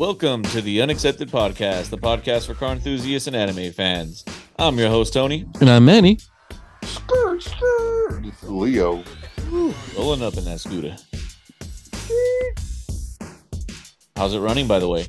[0.00, 4.24] Welcome to the Unaccepted Podcast, the podcast for car enthusiasts and anime fans.
[4.58, 5.44] I'm your host, Tony.
[5.60, 6.18] And I'm Manny.
[6.82, 8.22] Skirt, skirt.
[8.22, 9.04] This is Leo.
[9.94, 10.96] Rolling up in that scooter.
[14.16, 15.02] How's it running, by the way?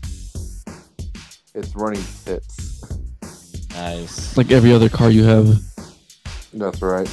[1.56, 2.84] It's running tips.
[3.70, 4.36] Nice.
[4.36, 5.58] Like every other car you have.
[6.54, 7.10] That's right.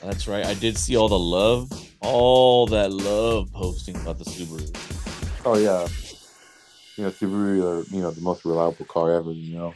[0.00, 0.46] That's right.
[0.46, 1.68] I did see all the love,
[1.98, 4.93] all that love posting about the Subaru.
[5.46, 5.86] Oh yeah,
[6.96, 9.30] you know Subaru are you know the most reliable car ever.
[9.30, 9.74] You know,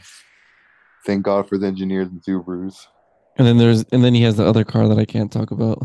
[1.05, 2.87] thank God for the engineers and Subarus.
[3.37, 5.83] And then there's and then he has the other car that I can't talk about.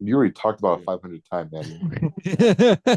[0.00, 2.12] You already talked about it 500 times, man.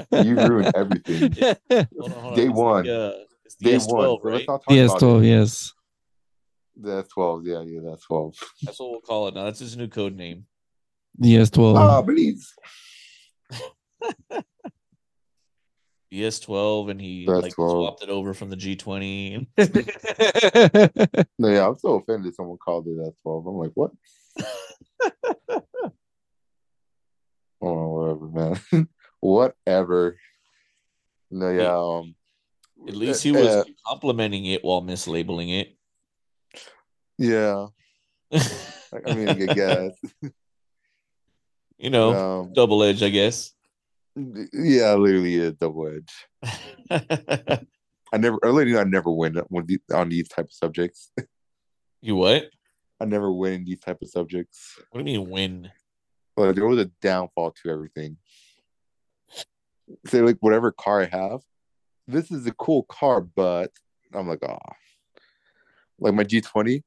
[0.26, 1.36] you ruined everything.
[2.00, 2.54] Hold on, hold Day on.
[2.56, 2.86] one.
[2.88, 3.14] Like, uh,
[3.62, 4.18] Day S12, one.
[4.24, 4.48] Right?
[4.48, 5.74] The S12, yes.
[6.78, 8.36] The S12, yeah, yeah, the S12.
[8.66, 9.44] That's what we'll call it now.
[9.44, 10.46] That's his new code name.
[11.20, 11.78] The S12.
[11.78, 12.52] Ah, please.
[16.16, 19.48] PS12 and he like swapped it over from the G20.
[21.38, 23.48] no, yeah, I'm so offended someone called it S12.
[23.48, 23.92] I'm like, what?
[27.62, 28.88] oh, whatever, man.
[29.20, 30.18] whatever.
[31.32, 31.76] No, yeah.
[31.76, 32.16] Um,
[32.88, 35.76] At least he uh, was uh, complimenting it while mislabeling it.
[37.18, 37.68] Yeah.
[38.34, 39.92] I mean, I guess.
[41.78, 43.55] you know, um, double edge, I guess
[44.16, 46.28] yeah, literally a double edge.
[48.14, 49.38] I never, I literally, I never win
[49.94, 51.12] on these, type of subjects.
[52.02, 52.46] you what?
[53.00, 54.80] I never win these type of subjects.
[54.92, 55.72] What do you mean win?
[56.36, 58.18] But there was a downfall to everything.
[60.08, 61.42] Say like whatever car I have,
[62.08, 63.72] this is a cool car, but
[64.14, 64.58] I'm like, ah,
[66.00, 66.84] like my G20.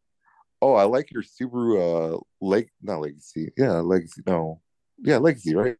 [0.60, 4.60] Oh, I like your Subaru, uh, leg, not Legacy, yeah, Legacy, no,
[4.98, 5.76] yeah, Legacy, right?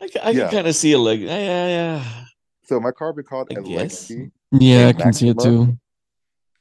[0.00, 0.42] I, I Yeah.
[0.44, 1.20] can kind of see a leg.
[1.20, 2.24] Yeah, yeah, yeah.
[2.64, 3.68] So my car been called I a guess.
[4.10, 5.78] Legacy, Yeah, I Like can see it too.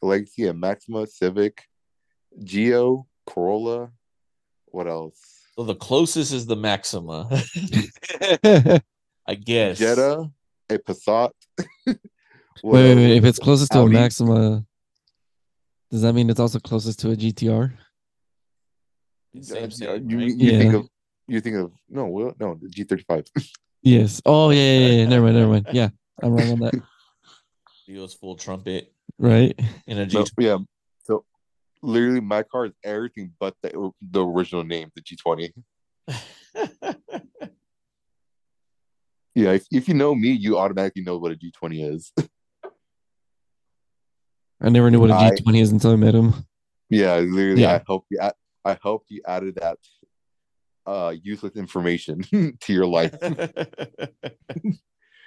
[0.02, 1.64] a Legacy, a Maxima, Civic,
[2.44, 3.92] Geo, Corolla.
[4.68, 5.20] What else?
[5.56, 7.30] So the closest is the Maxima,
[9.28, 9.78] I guess.
[9.80, 10.30] Jetta,
[10.70, 11.32] a Passat.
[12.62, 13.18] What wait, wait.
[13.18, 14.66] If it's closest to a Maxima,
[15.92, 17.74] does that mean it's also closest to a GTR?
[19.42, 20.28] Same, same, you, right?
[20.36, 20.80] you think Yeah.
[20.80, 20.88] of
[21.28, 23.26] you think of no well, no the G thirty five.
[23.82, 24.22] Yes.
[24.26, 25.06] Oh yeah, yeah, yeah.
[25.08, 25.68] Never mind, never mind.
[25.72, 25.90] Yeah,
[26.22, 26.74] I'm wrong on that.
[27.88, 29.60] Leo's full trumpet Right.
[29.88, 30.18] in a G.
[30.18, 30.58] No, yeah.
[31.04, 31.24] So
[31.84, 35.54] literally, my car is everything but the the original name, the G twenty.
[39.38, 42.14] Yeah, if, if you know me, you automatically know what a G twenty is.
[44.62, 46.34] I never knew what a G twenty is until I met him.
[46.90, 47.76] yeah, literally, Yeah.
[47.76, 48.18] I hope you.
[48.20, 49.78] add- I hope you added that
[50.86, 52.24] uh useless information
[52.62, 53.12] to your life.
[53.20, 54.34] that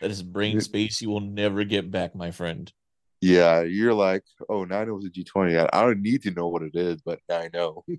[0.03, 2.73] is brain space you will never get back, my friend.
[3.21, 5.59] Yeah, you're like, oh, now I know it's a G twenty.
[5.59, 7.85] I I don't need to know what it is, but now I know.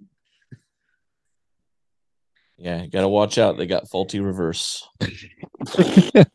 [2.61, 3.57] Yeah, you gotta watch out.
[3.57, 4.85] They got faulty reverse.
[5.71, 6.25] I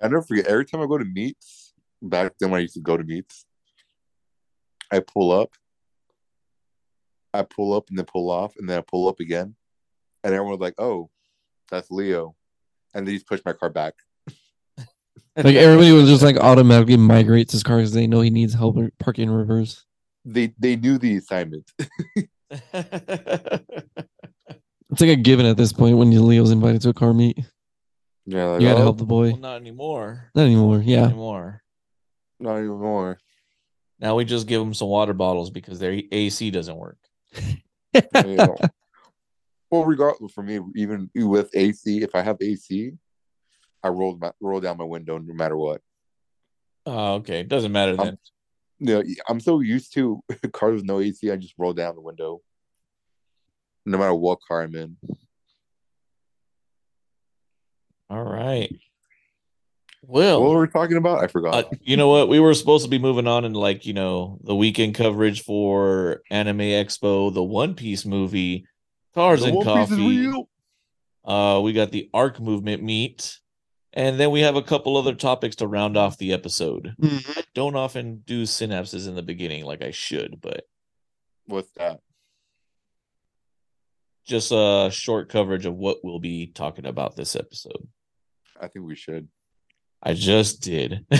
[0.00, 0.46] never forget.
[0.46, 3.46] Every time I go to meets, back then when I used to go to meets,
[4.92, 5.50] I pull up,
[7.34, 9.56] I pull up and then pull off, and then I pull up again,
[10.26, 11.08] and everyone was like, "Oh,
[11.70, 12.34] that's Leo,"
[12.92, 13.94] and they just push my car back.
[15.36, 18.52] like everybody will just like automatically migrate to his car because they know he needs
[18.52, 19.84] help parking in reverse.
[20.24, 21.70] They they knew the assignment.
[24.88, 27.38] It's like a given at this point when Leo's invited to a car meet.
[28.24, 29.32] yeah, like, You gotta oh, help the boy.
[29.32, 30.30] well, not anymore.
[30.34, 30.78] Not anymore.
[30.78, 31.00] Yeah.
[31.00, 31.62] Not anymore.
[32.38, 33.18] not anymore.
[33.98, 36.98] Now we just give them some water bottles because their AC doesn't work.
[39.70, 42.92] Well, regardless for me, even with AC, if I have AC,
[43.82, 45.80] I roll my roll down my window no matter what.
[46.86, 47.40] Oh, okay.
[47.40, 48.18] It doesn't matter then.
[48.78, 52.00] you know, I'm so used to cars with no AC, I just roll down the
[52.00, 52.42] window.
[53.84, 54.96] No matter what car I'm in.
[58.08, 58.72] All right.
[60.02, 61.18] Well, what were we talking about?
[61.18, 61.72] I uh, forgot.
[61.82, 62.28] you know what?
[62.28, 66.22] We were supposed to be moving on and like, you know, the weekend coverage for
[66.30, 68.66] Anime Expo, the One Piece movie,
[69.16, 70.46] Cars and One Piece is Coffee.
[71.24, 73.40] Uh, we got the Arc Movement meet,
[73.92, 76.94] and then we have a couple other topics to round off the episode.
[77.02, 80.64] I don't often do synapses in the beginning like I should, but
[81.48, 82.00] with that?
[84.26, 87.88] just a short coverage of what we'll be talking about this episode.
[88.60, 89.28] I think we should.
[90.02, 91.06] I just did.
[91.12, 91.16] I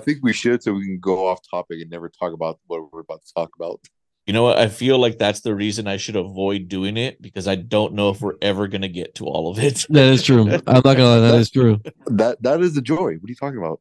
[0.00, 3.00] think we should so we can go off topic and never talk about what we're
[3.00, 3.80] about to talk about.
[4.28, 4.58] You know what?
[4.58, 8.10] I feel like that's the reason I should avoid doing it because I don't know
[8.10, 9.86] if we're ever gonna get to all of it.
[9.90, 10.42] That is true.
[10.42, 11.80] I'm not gonna lie, that is true.
[12.06, 13.14] That that is the joy.
[13.14, 13.80] What are you talking about?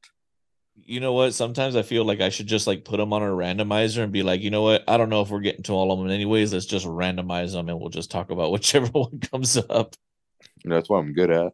[0.88, 1.34] you know what?
[1.34, 4.24] Sometimes I feel like I should just like put them on a randomizer and be
[4.24, 4.86] like, you know what?
[4.88, 6.54] I don't know if we're getting to all of them anyways.
[6.54, 9.96] Let's just randomize them and we'll just talk about whichever one comes up.
[10.64, 11.52] You know, that's what I'm good at.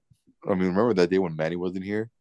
[0.47, 2.11] I mean, remember that day when Manny wasn't here,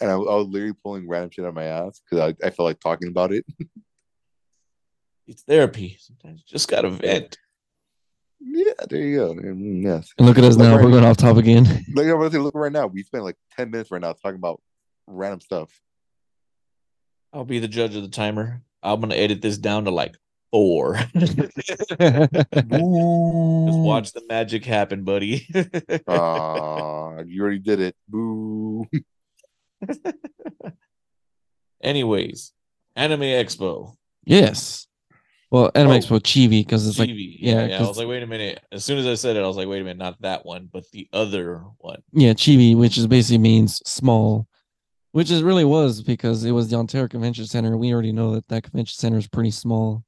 [0.00, 2.50] and I, I was literally pulling random shit out of my ass because I, I
[2.50, 3.44] felt like talking about it.
[5.28, 5.96] It's therapy.
[6.00, 7.36] Sometimes you just gotta vent.
[8.40, 9.34] yeah, there you go.
[9.34, 10.12] Mm, Yes.
[10.18, 10.76] And look at us Like now.
[10.76, 11.64] right- We're going off top again.
[11.94, 12.86] Like I'm gonna say, look right now.
[12.86, 14.60] We spent like ten minutes right now talking about
[15.06, 15.70] random stuff.
[17.32, 18.62] I'll be the judge of the timer.
[18.82, 20.16] I'm gonna edit this down to like
[20.50, 20.94] four.
[21.18, 21.36] Just
[23.78, 25.46] watch the magic happen, buddy.
[26.08, 27.96] Ah, you already did it.
[28.08, 28.86] Boo.
[31.82, 32.52] Anyways,
[32.96, 33.94] Anime Expo.
[34.24, 34.86] yes.
[35.50, 35.98] Well, Anime Oh.
[35.98, 37.36] Expo Chibi because it's like TV.
[37.40, 37.78] yeah, yeah.
[37.78, 38.60] I was like, wait a minute.
[38.70, 40.68] As soon as I said it, I was like, wait a minute, not that one,
[40.70, 42.02] but the other one.
[42.12, 44.46] yeah Chibi, which is basically means small,
[45.12, 47.76] which is really was because it was the Ontario Convention Center.
[47.78, 50.04] We already know that that convention center is pretty small.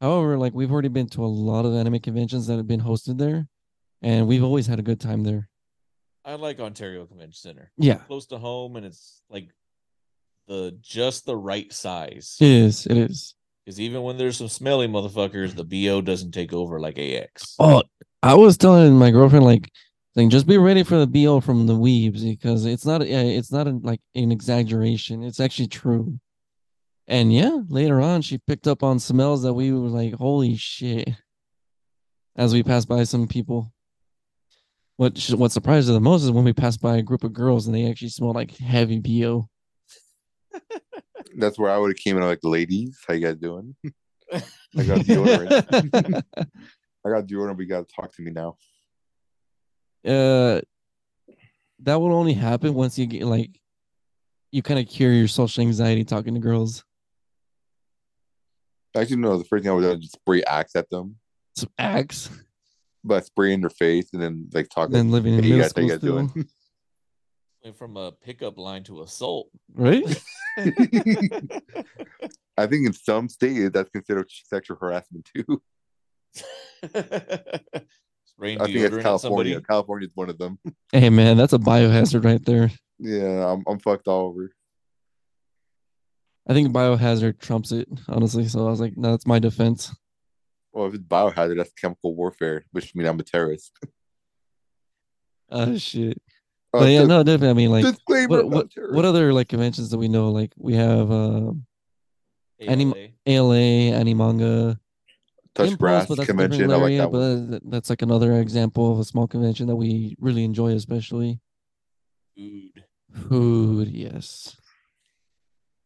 [0.00, 3.18] However, like we've already been to a lot of anime conventions that have been hosted
[3.18, 3.46] there,
[4.02, 5.48] and we've always had a good time there.
[6.24, 7.70] I like Ontario Convention Center.
[7.78, 9.48] Yeah, Close to home, and it's like
[10.48, 12.36] the just the right size.
[12.40, 12.84] it is.
[12.86, 13.34] It is.
[13.66, 17.56] Because even when there's some smelly motherfuckers, the BO doesn't take over like AX.
[17.58, 17.82] Oh,
[18.22, 19.68] I was telling my girlfriend like,
[20.14, 23.50] like just be ready for the BO from the weebs because it's not yeah, it's
[23.50, 25.24] not a, like an exaggeration.
[25.24, 26.20] It's actually true.
[27.08, 31.08] And yeah, later on she picked up on smells that we were like, holy shit.
[32.36, 33.72] As we passed by some people.
[34.96, 37.32] What sh- what surprised her the most is when we passed by a group of
[37.32, 39.48] girls and they actually smelled like heavy BO.
[41.36, 43.74] That's where I would have came in like, ladies, how you guys doing?
[44.32, 44.38] I
[44.84, 46.24] got deodorant.
[47.04, 48.56] I got deodorant, but you gotta talk to me now.
[50.06, 50.60] uh
[51.80, 53.60] that will only happen once you get like
[54.50, 56.84] you kind of cure your social anxiety talking to girls.
[58.96, 61.16] Actually, no, the first thing I would do is just spray axe at them,
[61.54, 62.30] Some axe,
[63.04, 64.90] but spray in their face and then like talk.
[64.90, 66.48] then living in hey, you middle guys, how you school still, doing?
[67.66, 69.50] Went from a pickup line to assault.
[69.74, 70.04] right?
[70.56, 70.68] I
[72.68, 75.60] think in some states that's considered sexual harassment too.
[78.24, 79.18] Spraying I think it's California.
[79.18, 79.60] somebody.
[79.62, 80.60] California is one of them.
[80.92, 82.70] Hey man, that's a biohazard right there.
[83.00, 84.52] Yeah, I'm I'm fucked all over.
[86.46, 88.46] I think biohazard trumps it, honestly.
[88.46, 89.92] So I was like, no, that's my defense.
[90.72, 93.72] Well, if it's biohazard, that's chemical warfare, which means I'm a terrorist.
[95.48, 96.20] Oh shit.
[96.76, 97.50] Uh, But yeah, dis- no, definitely.
[97.50, 100.30] I mean, like, what I'm not a what what other like conventions do we know?
[100.30, 101.52] Like, we have uh
[102.60, 103.08] Anim- ALA.
[103.26, 104.78] ALA, Animanga,
[105.54, 106.68] touch Impulse, grass but that's convention?
[106.68, 107.20] different I like area, that one.
[107.46, 111.38] but that- that's like another example of a small convention that we really enjoy, especially.
[112.36, 112.84] Food.
[113.28, 114.56] Food, yes.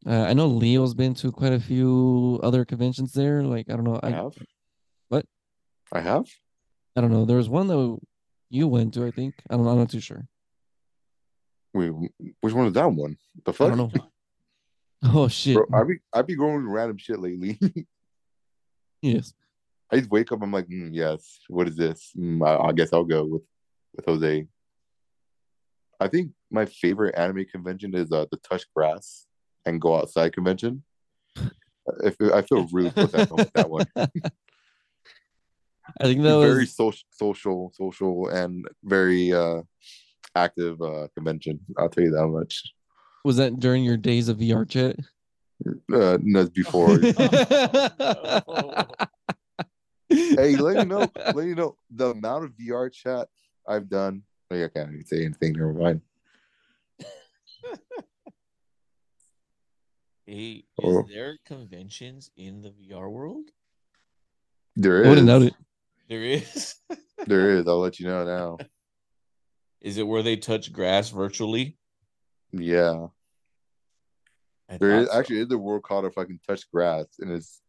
[0.06, 3.42] Uh, I know Leo's been to quite a few other conventions there.
[3.42, 4.32] Like I don't know, I I have.
[5.08, 5.26] What?
[5.92, 6.26] I have.
[6.96, 7.24] I don't know.
[7.24, 7.98] There was one that
[8.48, 9.04] you went to.
[9.06, 9.66] I think I don't.
[9.66, 10.26] I'm not too sure.
[11.72, 11.92] Wait,
[12.40, 13.16] which one is that one?
[13.44, 13.68] The I fuck?
[13.68, 13.92] don't know.
[15.02, 15.56] Oh shit!
[15.56, 17.58] Bro, I be I be going random shit lately.
[19.00, 19.32] yes.
[19.90, 20.42] I just wake up.
[20.42, 21.40] I'm like, mm, yes.
[21.48, 22.12] What is this?
[22.18, 23.40] Mm, I, I guess I'll go with
[23.96, 24.46] with Jose.
[25.98, 29.26] I think my favorite anime convention is uh, the Touch Grass
[29.64, 30.82] and Go Outside convention.
[32.04, 33.86] If I feel really close at home with that one.
[33.96, 34.06] I
[36.04, 39.62] think that was very social, social, social, and very uh,
[40.34, 41.60] active uh, convention.
[41.78, 42.62] I'll tell you that much.
[43.24, 44.96] was that during your days of VR chat.
[45.92, 46.98] Uh, no, before.
[50.08, 51.10] hey, let me know.
[51.34, 53.28] Let you know the amount of VR chat
[53.68, 54.22] I've done.
[54.50, 55.52] Like, I can't even say anything.
[55.54, 56.00] Never mind.
[60.26, 61.04] Hey, is Oh.
[61.12, 63.46] there conventions in the VR world?
[64.76, 65.48] There I wouldn't doubt is.
[65.48, 65.54] it.
[66.08, 66.76] There is.
[67.26, 67.66] There is.
[67.66, 68.58] I'll let you know now.
[69.80, 71.76] Is it where they touch grass virtually?
[72.52, 73.08] Yeah,
[74.68, 75.18] I there is so.
[75.18, 77.60] actually is a world called if I can touch grass, and it's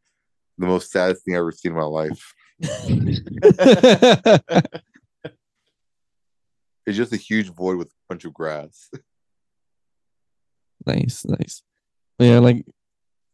[0.57, 2.33] the most saddest thing I've ever seen in my life.
[6.85, 8.89] It's just a huge void with a bunch of grass.
[10.85, 11.63] nice, nice.
[12.17, 12.65] But yeah, like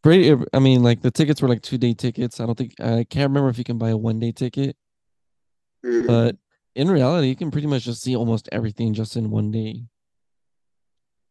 [0.04, 0.38] great.
[0.54, 2.40] I mean, like the tickets were like two day tickets.
[2.40, 4.76] I don't think I can't remember if you can buy a one day ticket,
[5.86, 6.06] mm.
[6.06, 6.36] but
[6.78, 9.82] in reality, you can pretty much just see almost everything just in one day.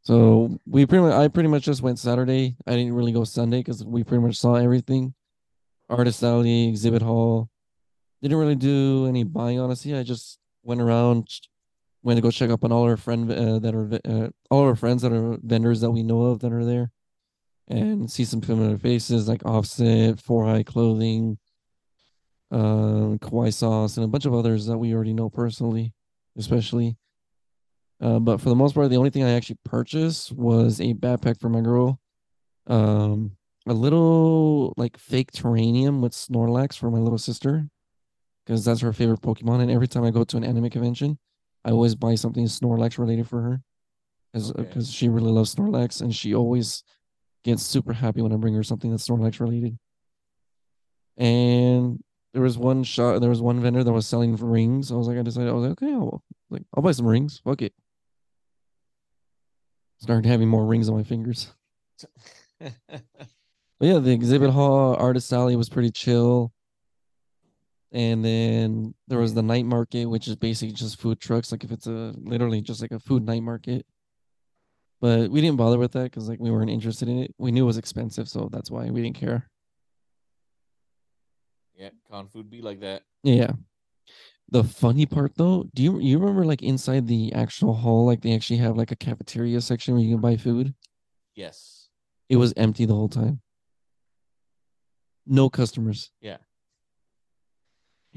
[0.02, 2.56] So we pretty much, I pretty much just went Saturday.
[2.66, 5.14] I didn't really go Sunday because we pretty much saw everything.
[5.88, 7.48] artist alley, exhibit hall.
[8.22, 9.94] Didn't really do any buying, honestly.
[9.94, 11.28] I just went around,
[12.02, 14.74] went to go check up on all our friend uh, that are uh, all our
[14.74, 16.90] friends that are vendors that we know of that are there,
[17.68, 21.38] and see some familiar faces like Offset, Four Eye Clothing,
[22.50, 25.92] um, Kawaii Sauce, and a bunch of others that we already know personally,
[26.36, 26.96] especially.
[28.00, 31.40] Uh, but for the most part, the only thing I actually purchased was a backpack
[31.40, 31.98] for my girl.
[32.66, 33.32] Um,
[33.66, 37.68] a little like fake terranium with Snorlax for my little sister,
[38.44, 39.62] because that's her favorite Pokemon.
[39.62, 41.18] And every time I go to an anime convention,
[41.64, 43.62] I always buy something Snorlax related for her,
[44.32, 44.80] because Okay.
[44.82, 46.84] she really loves Snorlax, and she always
[47.44, 49.78] gets super happy when I bring her something that's Snorlax related.
[51.16, 52.02] And
[52.36, 54.92] there was one shop, there was one vendor that was selling rings.
[54.92, 57.40] I was like, I decided, I was like, okay, I'll, like, I'll buy some rings.
[57.42, 57.72] Fuck it.
[59.96, 61.50] Started having more rings on my fingers.
[63.78, 66.52] But yeah, the exhibit hall, artist alley was pretty chill.
[67.92, 71.52] And then there was the night market, which is basically just food trucks.
[71.52, 73.86] Like if it's a literally just like a food night market.
[75.00, 77.34] But we didn't bother with that because like we weren't interested in it.
[77.38, 79.50] We knew it was expensive, so that's why we didn't care.
[81.76, 83.02] Yeah, con food be like that.
[83.22, 83.52] Yeah.
[84.50, 88.34] The funny part though, do you you remember like inside the actual hall, like they
[88.34, 90.74] actually have like a cafeteria section where you can buy food?
[91.34, 91.88] Yes.
[92.28, 93.40] It was empty the whole time.
[95.26, 96.12] No customers.
[96.20, 96.38] Yeah.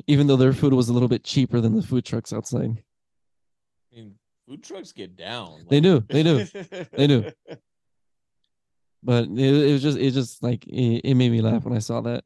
[0.08, 2.82] Even though their food was a little bit cheaper than the food trucks outside.
[3.92, 4.16] I mean,
[4.48, 5.66] food trucks get down.
[5.68, 6.46] They do, they do,
[6.94, 7.32] they do.
[9.02, 11.80] But it, it was just it just like it, it made me laugh when I
[11.80, 12.24] saw that.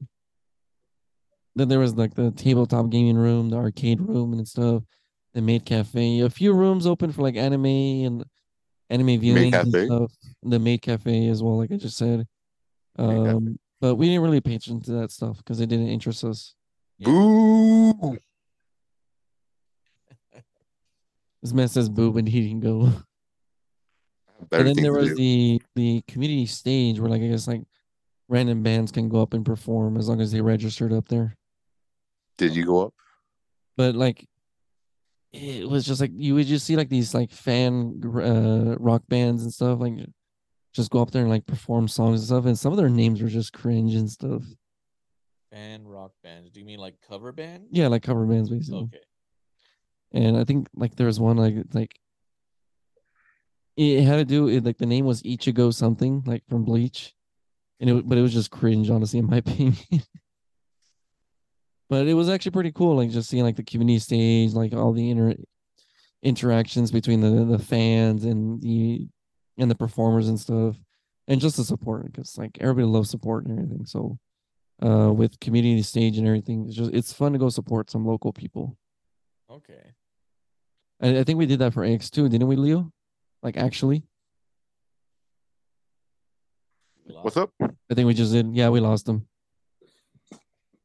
[1.56, 4.84] Then there was like the tabletop gaming room, the arcade room and stuff,
[5.34, 8.26] the maid cafe, a few rooms open for like anime and
[8.90, 10.12] anime viewing and stuff.
[10.42, 12.26] The maid cafe as well, like I just said.
[12.98, 16.56] Um, but we didn't really pay attention to that stuff because it didn't interest us.
[16.98, 17.10] Yeah.
[17.10, 18.18] Boo!
[21.42, 22.90] This man says boo, but he didn't go.
[24.54, 25.16] And then there was do.
[25.16, 27.64] the the community stage where like I guess like
[28.30, 31.36] random bands can go up and perform as long as they registered up there.
[32.38, 32.94] Did you go up?
[33.78, 34.28] But like
[35.32, 39.44] it was just like you would just see like these like fan uh rock bands
[39.44, 39.94] and stuff like
[40.74, 43.22] just go up there and like perform songs and stuff and some of their names
[43.22, 44.44] were just cringe and stuff.
[45.52, 46.50] Fan rock bands.
[46.50, 47.68] Do you mean like cover band?
[47.72, 48.82] Yeah, like cover bands basically.
[48.82, 49.00] Okay.
[50.14, 52.00] And I think like there was one like like
[53.76, 57.16] it had to do it like the name was Ichigo something like from Bleach,
[57.80, 59.76] and it but it was just cringe honestly in my opinion.
[61.90, 64.94] But it was actually pretty cool like just seeing like the community stage like all
[64.94, 65.34] the inter
[66.22, 69.08] interactions between the the fans and the
[69.58, 70.76] and the performers and stuff
[71.28, 74.18] and just the support because like everybody loves support and everything so
[74.82, 78.32] uh with community stage and everything it's just it's fun to go support some local
[78.34, 78.78] people
[79.52, 79.92] Okay.
[81.00, 82.92] I, I think we did that for AX2, didn't we, Leo?
[83.44, 84.04] Like actually,
[87.22, 87.52] What's up?
[87.62, 88.56] I think we just did.
[88.56, 89.28] Yeah, we lost them.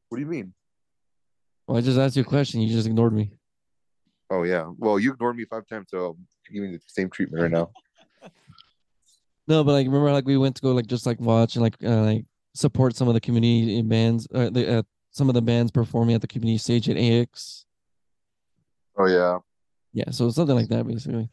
[0.08, 0.52] What do you mean?
[1.68, 2.62] Well, I just asked you a question.
[2.62, 3.30] You just ignored me.
[4.30, 4.70] Oh yeah.
[4.78, 7.70] Well, you ignored me five times, so I'm giving the same treatment right now.
[9.46, 11.76] No, but like remember, like we went to go like just like watch and like
[11.84, 15.70] uh, like support some of the community bands, uh, the uh, some of the bands
[15.70, 17.66] performing at the community stage at AX.
[18.98, 19.38] Oh yeah.
[19.92, 21.28] Yeah, so something like that basically.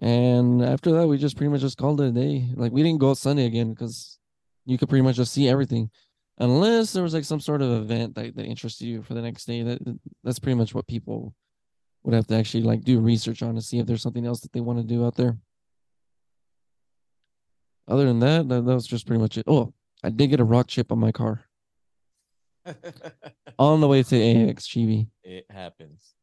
[0.00, 2.48] And after that, we just pretty much just called it a day.
[2.54, 4.18] Like we didn't go Sunday again because
[4.64, 5.90] you could pretty much just see everything,
[6.42, 9.46] unless there was like some sort of event that, that interested you for the next
[9.46, 9.62] day.
[9.62, 9.78] That
[10.24, 11.34] that's pretty much what people
[12.02, 14.52] would have to actually like do research on to see if there's something else that
[14.52, 15.38] they want to do out there.
[17.86, 19.44] Other than that, that, that was just pretty much it.
[19.46, 19.72] Oh,
[20.02, 21.44] I did get a rock chip on my car
[23.58, 25.08] on the way to AX Chibi.
[25.22, 26.14] it happens.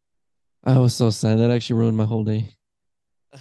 [0.66, 1.40] I was so sad.
[1.40, 2.54] That actually ruined my whole day.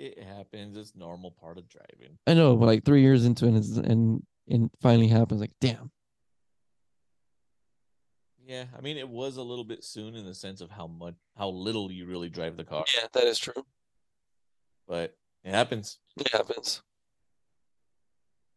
[0.00, 0.76] It happens.
[0.76, 2.18] It's normal part of driving.
[2.24, 5.40] I know, but like three years into it, and and finally happens.
[5.40, 5.90] Like, damn.
[8.48, 11.14] Yeah, I mean it was a little bit soon in the sense of how much
[11.36, 12.82] how little you really drive the car.
[12.96, 13.66] Yeah, that is true.
[14.86, 15.14] But
[15.44, 15.98] it happens.
[16.16, 16.80] It happens.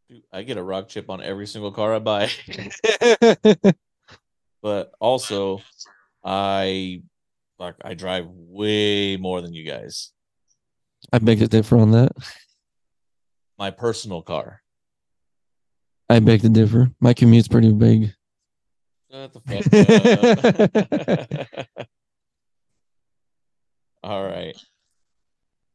[0.09, 2.29] Dude, I get a rock chip on every single car I buy.
[4.61, 5.59] but also
[6.23, 7.01] I
[7.59, 10.13] like I drive way more than you guys.
[11.11, 12.13] I beg to differ on that.
[13.57, 14.60] My personal car.
[16.11, 16.91] I beg to differ.
[16.99, 18.13] My commute's pretty big.
[19.09, 19.63] Shut the fuck
[21.55, 21.67] up.
[24.03, 24.57] All right.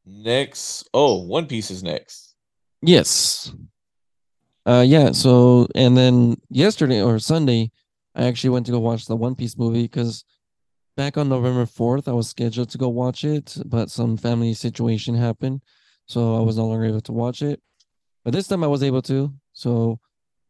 [0.05, 0.91] Next.
[0.93, 2.35] Oh, One Piece is next.
[2.83, 3.51] Yes.
[4.67, 5.13] Uh, yeah.
[5.13, 7.71] So, and then yesterday or Sunday,
[8.15, 10.23] I actually went to go watch the One Piece movie because
[10.99, 15.15] back on November 4th, I was scheduled to go watch it, but some family situation
[15.15, 15.63] happened.
[16.05, 17.63] So I was no longer able to watch it.
[18.23, 19.33] But this time I was able to.
[19.55, 19.99] So,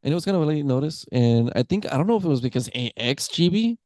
[0.06, 1.04] and it was kind of a late notice.
[1.10, 3.76] And I think, I don't know if it was because AX Chibi,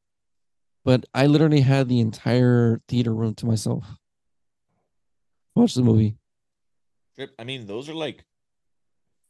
[0.85, 3.87] but I literally had the entire theater room to myself.
[5.55, 6.19] Watch the movie.
[7.39, 8.27] I mean, those are like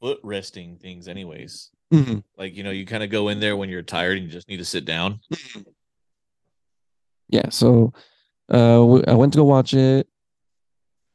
[0.01, 1.71] foot resting things, anyways.
[1.93, 2.25] Mhm.
[2.37, 4.49] Like you know, you kind of go in there when you're tired and you just
[4.49, 5.21] need to sit down.
[7.33, 7.93] yeah so
[8.53, 10.09] uh i went to go watch it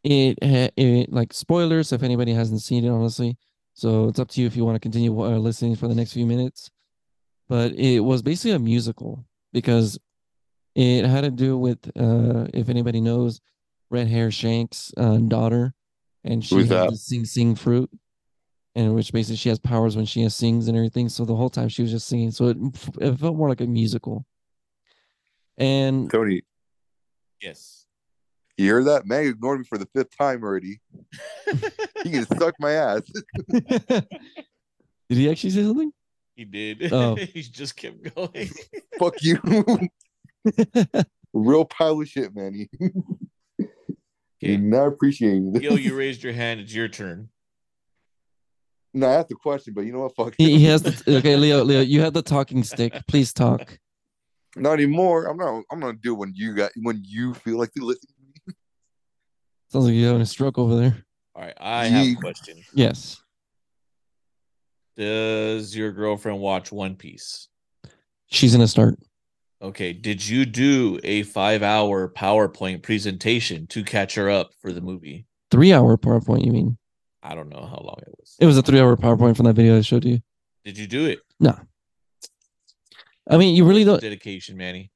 [0.06, 3.38] it, it like spoilers if anybody hasn't seen it honestly
[3.76, 6.14] so it's up to you if you want to continue uh, listening for the next
[6.14, 6.72] few minutes.
[7.48, 10.00] But it was basically a musical because
[10.74, 13.40] it had to do with uh if anybody knows
[13.92, 15.74] red hair shanks uh, daughter
[16.24, 17.90] and she Who's had the sing sing fruit
[18.74, 21.08] and which basically she has powers when she sings and everything.
[21.08, 22.32] So the whole time she was just singing.
[22.32, 22.58] So it,
[23.00, 24.26] it felt more like a musical.
[25.58, 26.42] And Tony,
[27.42, 27.85] Yes.
[28.58, 29.06] You hear that?
[29.06, 30.80] Meg ignored me for the fifth time already.
[32.04, 33.02] He can suck my ass.
[33.50, 34.06] Did
[35.10, 35.92] he actually say something?
[36.36, 36.92] he did.
[36.94, 37.16] Oh.
[37.34, 38.50] he just kept going.
[39.00, 39.40] Fuck you.
[41.34, 42.70] Real pile of shit, Manny.
[42.80, 43.70] You're
[44.44, 44.58] Okay.
[44.58, 45.64] not appreciating this.
[45.64, 46.60] Yo, you raised your hand.
[46.60, 47.30] It's your turn.
[48.94, 50.16] No, I asked the question, but you know what?
[50.16, 51.64] Fuck he, he has the okay, Leo.
[51.64, 52.94] Leo, you have the talking stick.
[53.08, 53.80] Please talk.
[54.56, 55.26] Not anymore.
[55.26, 55.64] I'm not.
[55.72, 58.15] I'm gonna do it when you got when you feel like to listen to me.
[59.76, 61.06] Sounds like you're having a stroke over there.
[61.36, 62.64] All right, I have a question.
[62.74, 63.22] Yes.
[64.96, 67.50] Does your girlfriend watch One Piece?
[68.28, 68.98] She's gonna start.
[69.62, 75.26] Okay, did you do a five-hour PowerPoint presentation to catch her up for the movie?
[75.52, 76.78] Three hour PowerPoint, you mean?
[77.22, 78.38] I don't know how long it was.
[78.40, 80.22] It was a three hour PowerPoint from that video I showed you.
[80.64, 81.20] Did you do it?
[81.42, 81.60] No.
[83.30, 84.00] I mean, you really don't.
[84.00, 84.90] Dedication, Manny.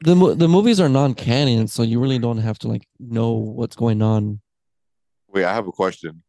[0.00, 3.76] The the movies are non canon, so you really don't have to like know what's
[3.76, 4.40] going on.
[5.28, 6.22] Wait, I have a question.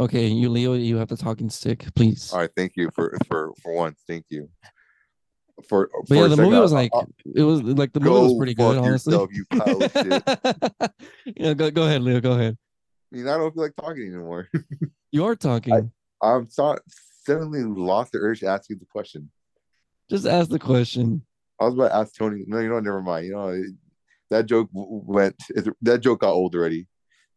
[0.00, 2.32] Okay, you Leo, you have the talking stick, please.
[2.32, 4.00] All right, thank you for for for once.
[4.06, 4.48] Thank you.
[5.68, 7.04] For, But for yeah, the second, movie was like I-
[7.36, 9.12] it was like the movie was pretty good, honestly.
[9.12, 11.36] yourself, you pile of shit.
[11.36, 12.20] yeah, go go ahead, Leo.
[12.20, 12.56] Go ahead.
[13.12, 14.48] I mean, I don't feel like talking anymore.
[15.10, 15.92] You are talking.
[16.22, 16.78] I'm so,
[17.26, 19.30] suddenly lost the urge to ask you the question.
[20.08, 21.22] Just ask the question.
[21.62, 22.42] I was about to ask Tony.
[22.48, 23.26] No, you know, never mind.
[23.26, 23.62] You know,
[24.30, 25.36] that joke went.
[25.82, 26.88] That joke got old already.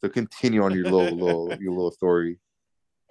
[0.04, 2.40] So continue on your little little your little story.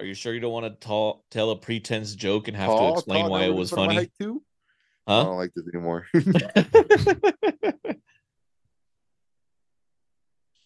[0.00, 2.88] Are you sure you don't want to tell tell a pretense joke and have to
[2.88, 4.06] explain tall, why it was was in front of my funny?
[4.06, 4.42] height too?
[5.06, 6.06] I don't like this anymore.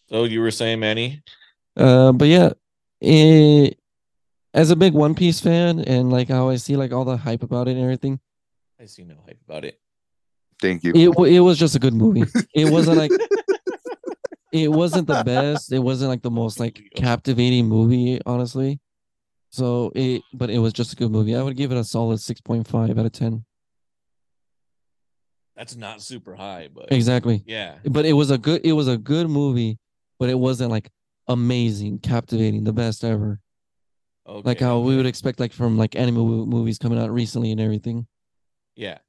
[0.09, 1.21] so you were saying, Manny?
[1.75, 2.53] Uh, but yeah,
[3.01, 3.77] it,
[4.53, 7.43] as a big One Piece fan, and like how I see like all the hype
[7.43, 8.19] about it and everything,
[8.79, 9.79] I see no hype about it.
[10.61, 10.91] Thank you.
[10.95, 12.23] it it was just a good movie.
[12.53, 13.11] It wasn't like
[14.51, 15.71] it wasn't the best.
[15.71, 18.79] It wasn't like the most like captivating movie, honestly.
[19.51, 21.35] So it, but it was just a good movie.
[21.35, 23.45] I would give it a solid six point five out of ten.
[25.55, 27.43] That's not super high, but Exactly.
[27.45, 27.75] yeah.
[27.85, 28.61] But it was a good.
[28.63, 29.77] It was a good movie,
[30.19, 30.89] but it wasn't like
[31.27, 33.39] amazing, captivating, the best ever.
[34.27, 34.41] Okay.
[34.47, 36.15] Like how we would expect, like from like anime
[36.49, 38.07] movies coming out recently and everything.
[38.75, 38.99] Yeah.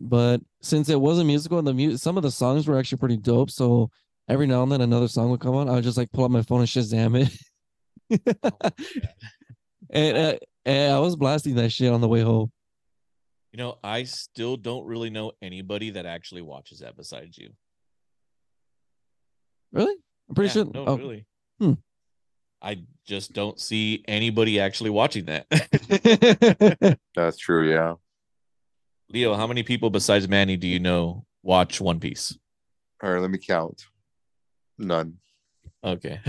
[0.00, 2.98] But since it was a musical and the mu- some of the songs were actually
[2.98, 3.90] pretty dope, so
[4.28, 5.68] every now and then another song would come on.
[5.68, 7.32] I would just like pull out my phone and Shazam it,
[8.42, 8.70] Oh,
[9.90, 12.50] and, uh, and I was blasting that shit on the way home.
[13.52, 17.50] You know, I still don't really know anybody that actually watches that besides you.
[19.72, 19.96] Really?
[20.28, 20.72] I'm pretty Yeah, sure.
[20.72, 21.26] No, oh, really.
[21.58, 21.72] Hmm.
[22.62, 25.46] I just don't see anybody actually watching that.
[27.16, 27.70] That's true.
[27.70, 27.94] Yeah.
[29.12, 32.38] Leo, how many people besides Manny do you know watch One Piece?
[33.02, 33.20] All right.
[33.20, 33.84] Let me count.
[34.78, 35.18] None.
[35.82, 36.20] Okay.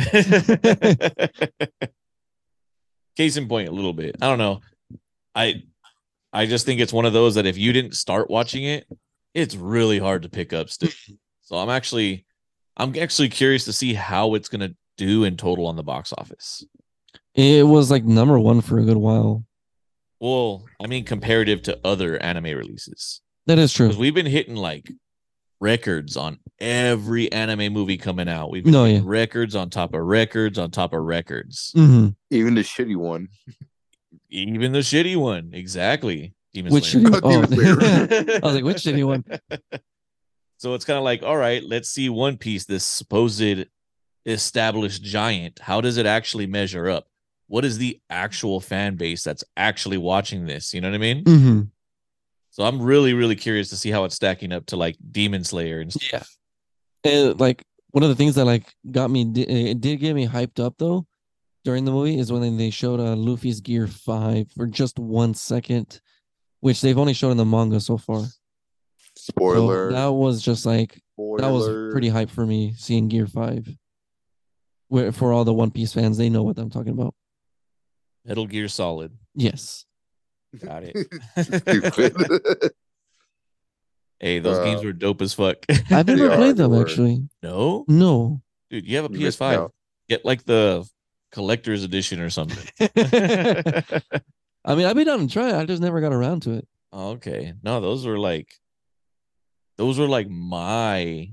[3.17, 4.15] Case in point, a little bit.
[4.21, 4.61] I don't know.
[5.35, 5.63] I
[6.33, 8.87] I just think it's one of those that if you didn't start watching it,
[9.33, 10.89] it's really hard to pick up still.
[11.43, 12.25] So I'm actually
[12.77, 16.63] I'm actually curious to see how it's gonna do in total on the box office.
[17.35, 19.43] it was like number one for a good while.
[20.21, 23.21] Well, I mean comparative to other anime releases.
[23.47, 23.87] That is true.
[23.87, 24.89] Because we've been hitting like
[25.59, 28.51] records on every anime movie coming out.
[28.51, 29.09] We've been No, hitting yeah.
[29.09, 31.71] records on top of records on top of records.
[31.75, 33.29] hmm Even the shitty one.
[34.29, 35.49] Even the shitty one.
[35.53, 36.33] Exactly.
[36.53, 37.05] Demon Which Slayer.
[37.05, 37.19] shitty?
[37.23, 39.23] Oh, I was like, which shitty one?
[40.57, 43.65] So it's kind of like, all right, let's see One Piece, this supposed
[44.25, 45.57] established giant.
[45.59, 47.07] How does it actually measure up?
[47.51, 50.73] What is the actual fan base that's actually watching this?
[50.73, 51.23] You know what I mean?
[51.25, 51.61] hmm
[52.51, 55.81] So I'm really, really curious to see how it's stacking up to like Demon Slayer
[55.81, 56.33] and stuff.
[57.03, 57.11] Yeah.
[57.11, 60.63] And like one of the things that like got me, it did get me hyped
[60.63, 61.05] up though
[61.65, 65.99] during the movie is when they showed uh, Luffy's Gear Five for just one second,
[66.61, 68.21] which they've only shown in the manga so far.
[68.21, 68.31] So
[69.17, 69.91] Spoiler.
[69.91, 71.41] that was just like spoiler.
[71.41, 73.67] that was pretty hype for me seeing Gear Five.
[74.87, 77.13] Where for all the One Piece fans, they know what I'm talking about.
[78.25, 79.11] Metal Gear Solid.
[79.35, 79.85] Yes.
[80.59, 82.71] Got it.
[84.19, 85.65] Hey, those Uh, games were dope as fuck.
[85.89, 86.81] I've never played them were.
[86.81, 87.27] actually.
[87.41, 88.41] no, No.
[88.69, 89.53] dude, you have a You PS5.
[89.55, 89.73] out.
[90.09, 90.87] Get like the
[91.31, 92.63] collector's edition or something.
[94.63, 95.55] I mean, I've been down to try it.
[95.55, 96.67] I just never got around to it.
[96.93, 97.53] Okay.
[97.63, 98.53] No, those were like
[99.77, 101.31] those were like my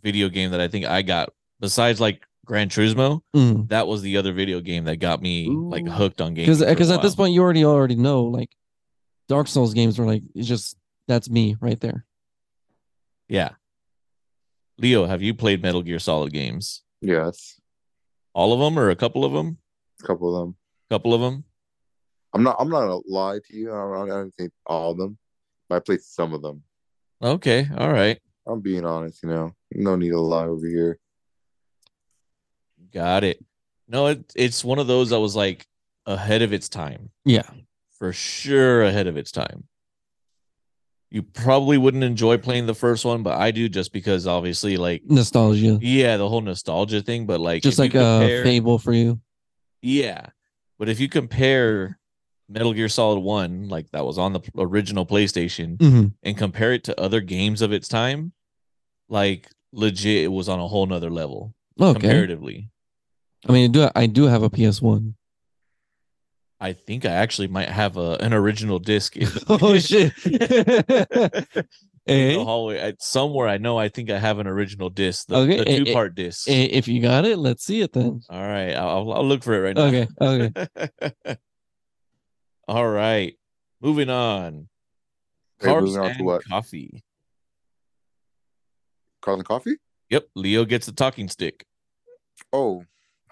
[0.00, 1.28] video game that I think I got
[1.60, 3.20] besides like Gran Turismo.
[3.34, 3.68] Mm.
[3.68, 6.58] That was the other video game that got me like hooked on games.
[6.58, 8.50] Because because at this point you already already know like
[9.28, 10.76] Dark Souls games were like it's just
[11.08, 12.04] that's me right there.
[13.28, 13.50] yeah.
[14.78, 16.82] Leo, have you played Metal Gear Solid games?
[17.00, 17.60] yes,
[18.32, 19.58] All of them or a couple of them?
[20.02, 20.56] a couple of them.
[20.90, 21.44] A couple of them?
[22.32, 22.56] I'm not.
[22.58, 23.72] I'm not gonna lie to you.
[23.72, 25.16] I don't, I don't think all of them,
[25.68, 26.64] but I played some of them.
[27.22, 28.18] Okay, all right.
[28.48, 29.22] I'm being honest.
[29.22, 30.98] You know, no need to lie over here.
[32.94, 33.44] Got it.
[33.88, 35.66] No, it, it's one of those that was like
[36.06, 37.10] ahead of its time.
[37.24, 37.42] Yeah.
[37.98, 39.64] For sure ahead of its time.
[41.10, 45.02] You probably wouldn't enjoy playing the first one, but I do just because obviously like
[45.04, 45.78] Nostalgia.
[45.80, 49.20] yeah, the whole nostalgia thing, but like Just like a compare- fable for you.
[49.82, 50.26] Yeah.
[50.78, 52.00] But if you compare
[52.48, 56.84] Metal Gear Solid 1, like that was on the original PlayStation, hmm and compare it
[56.84, 58.32] to other games of its time,
[59.08, 61.92] like legit, it was on a whole nother level Okay.
[62.00, 62.70] comparatively.
[63.46, 65.16] I mean, I do I do have a PS One.
[66.60, 69.16] I think I actually might have a an original disc.
[69.48, 70.12] oh shit.
[72.06, 72.88] in the hallway.
[72.88, 75.72] I, somewhere I know I think I have an original disc, the, Okay, the eh,
[75.72, 76.48] eh, two part disc.
[76.48, 78.20] eh, if you got it, let's see it then.
[78.28, 79.86] All right, I'll, I'll look for it right now.
[79.86, 80.08] Okay.
[80.20, 81.36] Okay.
[82.68, 83.34] All right,
[83.80, 84.68] moving on.
[85.60, 86.44] Hey, Carbs moving on to and what?
[86.44, 87.04] coffee.
[89.20, 89.76] Cars and Coffee.
[90.10, 91.64] Yep, Leo gets the talking stick.
[92.52, 92.84] Oh,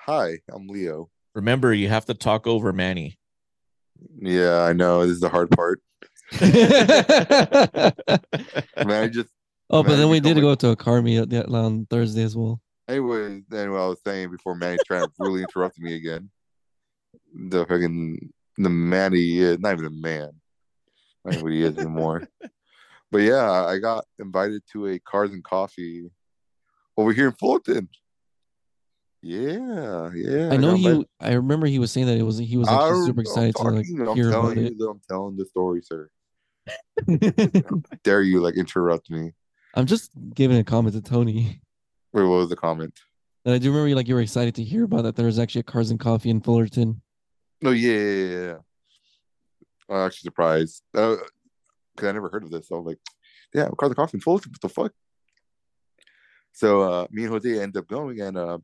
[0.05, 0.39] hi.
[0.53, 1.11] I'm Leo.
[1.35, 3.19] Remember, you have to talk over Manny.
[4.21, 5.03] Yeah, I know.
[5.03, 5.81] This is the hard part.
[6.41, 6.53] Man,
[9.05, 9.29] I just
[9.71, 12.23] oh, but then you we did me- go to a car meet that- on Thursday
[12.23, 12.61] as well.
[12.89, 13.43] anyway.
[13.53, 16.31] Anyway, I was saying before Manny trying to really interrupt me again.
[17.35, 20.31] The fucking the man he is, not even a man.
[21.25, 22.27] Not even what he is anymore.
[23.11, 26.11] But yeah, I got invited to a Cars and Coffee
[26.97, 27.89] over here in Fullerton.
[29.23, 30.51] Yeah, yeah.
[30.51, 31.07] I know he.
[31.21, 33.63] I remember he was saying that it was he was don't- super I'm excited to
[33.63, 36.11] like talking, I'm hear telling about you, I'm telling the story, sir.
[38.05, 39.33] Dare you like interrupt me?
[39.75, 41.61] I'm just giving a comment to Tony.
[42.13, 42.99] Wait, what was the comment?
[43.45, 45.39] And I do remember you like you were excited to hear about that there was
[45.39, 47.01] actually a Cars and Coffee in Fullerton.
[47.61, 48.55] No, yeah, yeah, yeah.
[49.89, 51.19] I'm actually surprised because
[52.01, 52.69] I never heard of this.
[52.69, 52.99] So I was like,
[53.55, 54.51] yeah, Cars and Coffee in Fullerton.
[54.53, 54.93] What the fuck?
[56.53, 58.59] So uh, me and Jose end up going, and uh,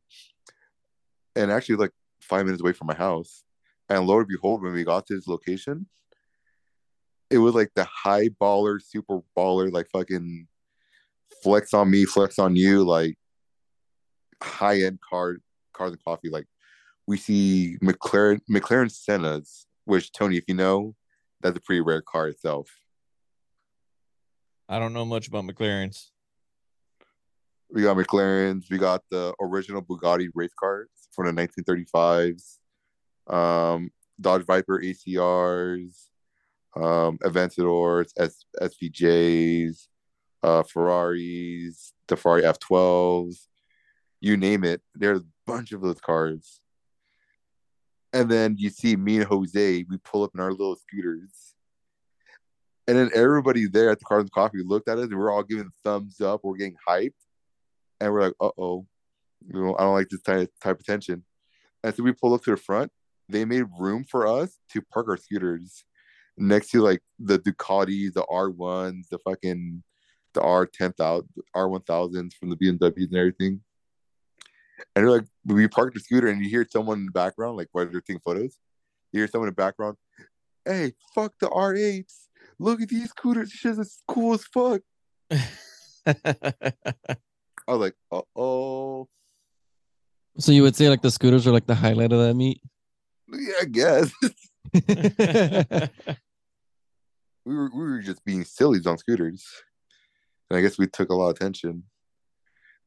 [1.35, 3.43] and actually like five minutes away from my house.
[3.89, 5.87] And lo and behold, when we got to this location,
[7.29, 10.47] it was like the high baller, super baller, like fucking
[11.43, 13.17] flex on me, flex on you, like
[14.41, 15.37] high end car
[15.73, 16.29] cars and coffee.
[16.29, 16.45] Like
[17.07, 20.95] we see McLaren McLaren Senna's, which Tony, if you know,
[21.41, 22.69] that's a pretty rare car itself.
[24.67, 26.11] I don't know much about McLaren's.
[27.71, 30.89] We got McLaren's, we got the original Bugatti race cars
[31.19, 32.59] from the 1935s,
[33.27, 36.07] um, Dodge Viper ACRs,
[36.77, 39.87] um, Aventadors, S- SVJs,
[40.43, 43.47] uh, Ferraris, the Ferrari F12s,
[44.21, 44.81] you name it.
[44.95, 46.61] There's a bunch of those cars.
[48.13, 51.53] And then you see me and Jose, we pull up in our little scooters.
[52.87, 55.43] And then everybody there at the Cars and Coffee looked at us and we're all
[55.43, 56.41] giving thumbs up.
[56.43, 57.11] We're getting hyped.
[57.99, 58.87] And we're like, uh oh,
[59.47, 61.23] you know, I don't like this type, type of tension.
[61.83, 62.91] And so we pull up to the front.
[63.27, 65.83] They made room for us to park our scooters
[66.37, 69.83] next to like the Ducatis, the R1s, the fucking
[70.33, 73.61] the R10000, R1000s from the BMWs and everything.
[74.95, 77.67] And they're like, we parked the scooter and you hear someone in the background, like
[77.71, 78.57] while they're taking photos,
[79.11, 79.97] you hear someone in the background,
[80.65, 82.27] hey, fuck the R8s.
[82.59, 83.49] Look at these scooters.
[83.49, 84.81] This shit is cool as fuck.
[85.31, 86.13] I
[87.67, 89.07] was like, uh oh.
[90.39, 92.61] So you would say like the scooters are like the highlight of that meet?
[93.31, 94.11] Yeah, I guess
[97.45, 99.45] we were we were just being sillies on scooters,
[100.49, 101.83] and I guess we took a lot of attention.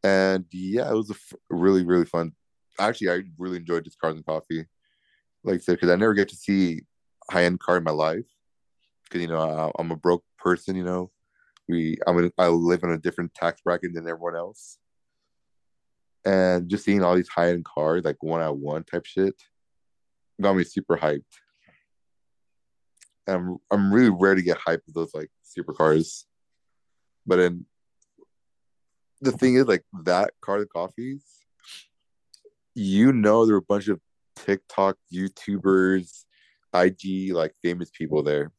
[0.03, 2.33] And yeah, it was a f- really really fun.
[2.79, 4.65] Actually, I really enjoyed this cars and coffee,
[5.45, 6.83] like I said, because I never get to see
[7.31, 8.25] high end car in my life.
[9.05, 11.11] Because you know I, I'm a broke person, you know.
[11.69, 14.79] We I'm in, I live in a different tax bracket than everyone else,
[16.25, 19.35] and just seeing all these high end cars like one on one type shit
[20.43, 21.23] got me super hyped.
[23.27, 26.25] I'm I'm really rare to get hyped with those like supercars.
[27.25, 27.67] But then
[29.21, 31.25] the thing is like that car the coffees,
[32.75, 34.01] you know there were a bunch of
[34.37, 36.25] TikTok YouTubers,
[36.75, 38.51] IG like famous people there.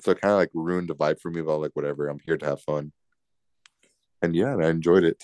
[0.00, 2.36] So it kind of like ruined the vibe for me about like whatever, I'm here
[2.36, 2.92] to have fun.
[4.20, 5.22] And yeah, I enjoyed it.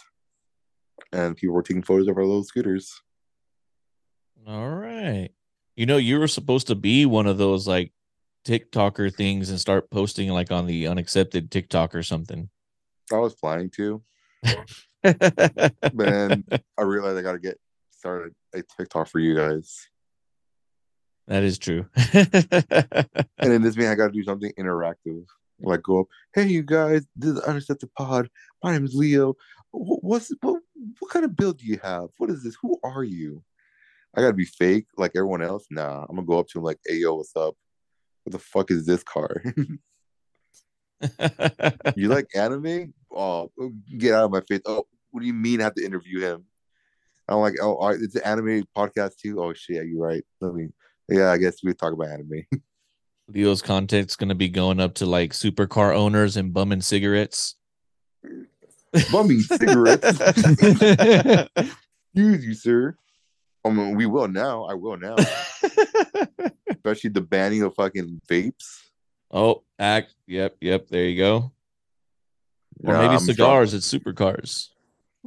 [1.12, 3.00] And people were taking photos of our little scooters.
[4.46, 5.30] All right.
[5.76, 7.92] You know, you were supposed to be one of those like
[8.46, 12.48] TikToker things and start posting like on the unaccepted TikTok or something.
[13.12, 14.02] I was planning to,
[15.02, 16.44] but then
[16.78, 17.58] I realized I got to get
[17.90, 19.88] started a TikTok for you guys.
[21.26, 21.86] That is true.
[23.42, 25.24] And then this means I got to do something interactive.
[25.60, 28.28] Like go up, hey you guys, this is Unaccepted Pod.
[28.62, 29.34] My name is Leo.
[29.72, 30.62] What's what,
[30.98, 32.08] what kind of build do you have?
[32.18, 32.56] What is this?
[32.62, 33.42] Who are you?
[34.16, 35.66] I gotta be fake like everyone else.
[35.70, 37.54] Nah, I'm gonna go up to him like, hey yo, what's up?
[38.24, 39.42] What the fuck is this car?
[41.96, 42.92] you like anime?
[43.14, 43.50] Oh,
[43.98, 44.60] get out of my face.
[44.66, 46.44] Oh, what do you mean I have to interview him?
[47.28, 49.40] I'm like, oh, all right, it's an anime podcast too.
[49.40, 50.24] Oh shit, yeah, you're right.
[50.40, 50.68] Let me
[51.08, 52.44] yeah, I guess we talk about anime.
[53.28, 57.54] Leo's content's gonna be going up to like supercar owners and bumming cigarettes.
[59.12, 60.20] Bumming cigarettes.
[62.12, 62.96] Excuse you, sir.
[63.64, 64.64] I mean, we will now.
[64.64, 65.16] I will now.
[66.70, 68.80] Especially the banning of fucking vapes.
[69.30, 70.14] oh, act.
[70.26, 70.88] Yep, yep.
[70.88, 71.52] There you go.
[72.82, 74.68] Or Nah, maybe I'm cigars at supercars.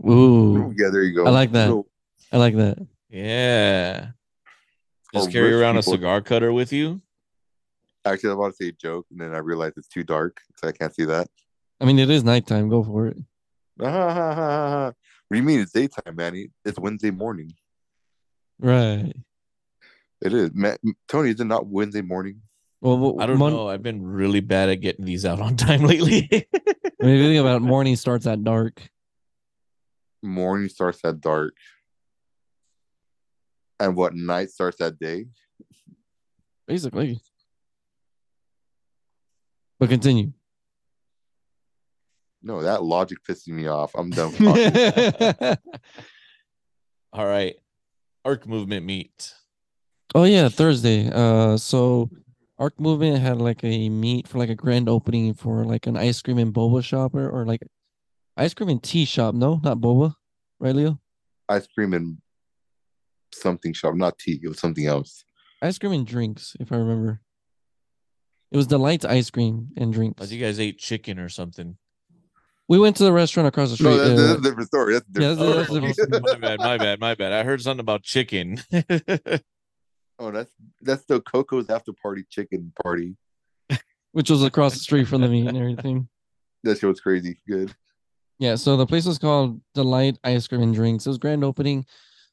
[0.07, 0.75] Ooh, shocked.
[0.77, 1.25] Yeah, there you go.
[1.25, 1.67] I like that.
[1.67, 1.85] So,
[2.31, 2.85] I like that.
[3.09, 4.07] Yeah.
[5.13, 6.99] Just oh, carry rich around a cigar cutter with you.
[8.03, 10.41] actually, I was about to say a joke, and then I realized it's too dark,
[10.55, 11.27] so I can't see that.
[11.79, 12.69] I mean, it is nighttime.
[12.69, 13.17] Go for it.
[13.77, 14.93] What
[15.31, 16.47] do you mean it's daytime, Manny?
[16.65, 17.53] It's Wednesday morning.
[18.59, 19.13] Right.
[20.21, 20.51] It is.
[20.53, 20.75] Ma-
[21.07, 22.41] Tony, is it not Wednesday morning?
[22.81, 23.69] Well, well, I don't mon- know.
[23.69, 26.27] I've been really bad at getting these out on time lately.
[26.31, 28.81] I mean, if you think about it, morning starts at dark.
[30.21, 31.53] Morning starts at dark.
[33.79, 35.25] And what night starts at day?
[36.67, 37.19] Basically.
[39.79, 40.31] But continue.
[42.43, 43.95] No, that logic pisses me off.
[43.95, 44.33] I'm done.
[47.13, 47.55] All right.
[48.25, 49.33] Arc movement meet.
[50.13, 51.09] oh yeah, Thursday.
[51.11, 52.09] Uh, so
[52.59, 56.21] Arc Movement had like a meet for like a grand opening for like an ice
[56.21, 57.61] cream and boba shop or, or like
[58.37, 59.35] ice cream and tea shop.
[59.35, 60.13] No, not boba,
[60.59, 60.99] right, Leo?
[61.49, 62.17] Ice cream and
[63.33, 64.39] something shop, not tea.
[64.41, 65.25] It was something else.
[65.61, 67.21] Ice cream and drinks, if I remember.
[68.51, 70.21] It was Delight's ice cream and drinks.
[70.21, 71.77] As you guys ate chicken or something.
[72.69, 73.89] We went to the restaurant across the street.
[73.89, 74.93] No, that's, uh, that's a different story.
[74.93, 75.81] That's a Yeah, different that's- story.
[75.87, 77.33] that's a different my bad, my bad, my bad.
[77.33, 78.57] I heard something about chicken.
[80.19, 83.15] oh, that's that's the Coco's after party chicken party.
[84.11, 86.07] which was across the street from the meet and everything.
[86.65, 87.41] That shit was crazy.
[87.45, 87.75] Good.
[88.39, 91.05] Yeah, so the place was called Delight Ice Cream and Drinks.
[91.05, 91.85] It was grand opening.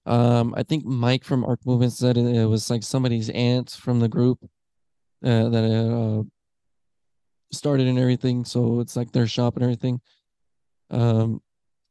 [0.07, 3.99] Um, I think Mike from Arc Movement said it, it was like somebody's aunt from
[3.99, 4.39] the group
[5.25, 6.23] uh, that uh,
[7.53, 8.45] started and everything.
[8.45, 10.01] So it's like their shop and everything.
[10.91, 11.41] Um,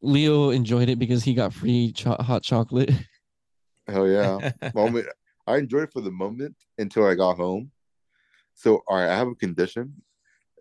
[0.02, 2.92] Leo enjoyed it because he got free cho- hot chocolate.
[3.88, 4.52] Hell yeah.
[4.74, 5.08] moment.
[5.48, 7.72] I enjoyed it for the moment until I got home.
[8.54, 9.96] So, all right, I have a condition.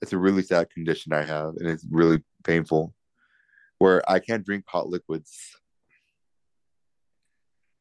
[0.00, 2.94] It's a really sad condition I have, and it's really painful.
[3.78, 5.36] Where I can't drink hot liquids.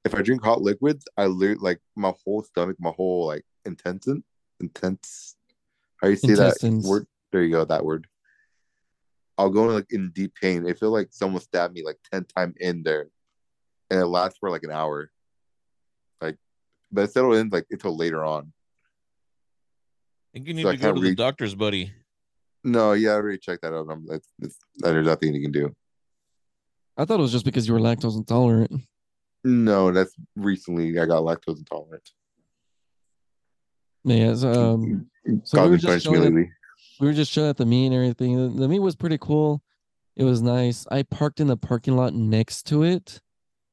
[0.03, 4.07] If I drink hot liquids, I literally like my whole stomach, my whole like intense,
[4.59, 5.35] intense.
[6.01, 6.83] How you say Intestines.
[6.83, 7.07] that word?
[7.31, 8.07] There you go, that word.
[9.37, 10.65] I'll go like in deep pain.
[10.67, 13.07] It feel like someone stabbed me like ten times in there,
[13.89, 15.11] and it lasts for like an hour.
[16.21, 16.37] Like,
[16.91, 18.51] but it settled in like until later on.
[20.33, 21.91] I think you need So I to go can't to the read- doctor's, buddy.
[22.63, 23.87] No, yeah, I already checked that out.
[23.89, 25.73] I'm, it's, it's, there's nothing you can do.
[26.97, 28.71] I thought it was just because you were lactose intolerant.
[29.43, 32.09] No, that's recently I got lactose intolerant.
[34.03, 36.51] Yeah, so, um, so we Causing were just punishment chilling at- lately.
[36.99, 38.55] We were just chilling at the meet and everything.
[38.57, 39.61] The, meet was pretty cool.
[40.15, 40.85] It was nice.
[40.91, 43.21] I parked in the parking lot next to it.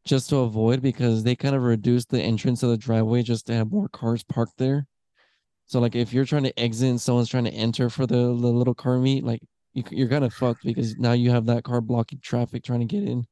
[0.05, 3.55] just to avoid because they kind of reduced the entrance of the driveway just to
[3.55, 4.87] have more cars parked there.
[5.67, 8.23] So like if you're trying to exit and someone's trying to enter for the, the
[8.23, 9.41] little car meet, like
[9.73, 12.87] you, you're kind of fucked because now you have that car blocking traffic trying to
[12.87, 13.27] get in.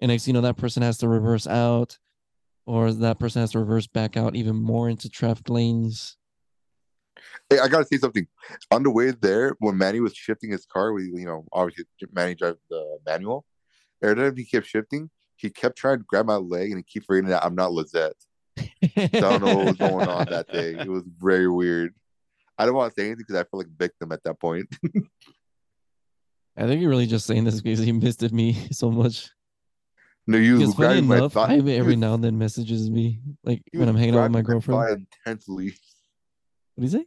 [0.00, 1.98] And next, you know, that person has to reverse out
[2.66, 6.16] or that person has to reverse back out even more into traffic lanes.
[7.52, 8.26] I gotta say something.
[8.70, 12.34] On the way there, when Manny was shifting his car, we you know obviously Manny
[12.34, 13.44] drives the manual.
[14.02, 17.06] Every time he kept shifting, he kept trying to grab my leg, and he keeps
[17.06, 18.12] forgetting that I'm not Lizette.
[18.58, 20.74] I don't know what was going on that day.
[20.78, 21.94] It was very weird.
[22.58, 24.68] I don't want to say anything because I feel like a victim at that point.
[26.56, 29.30] I think you're really just saying this because he missed at me so much.
[30.26, 33.88] no, you Because funny enough, he every was- now and then messages me like when
[33.88, 35.06] I'm hanging out with my girlfriend.
[35.26, 35.74] intensely.
[36.74, 37.06] What do you say?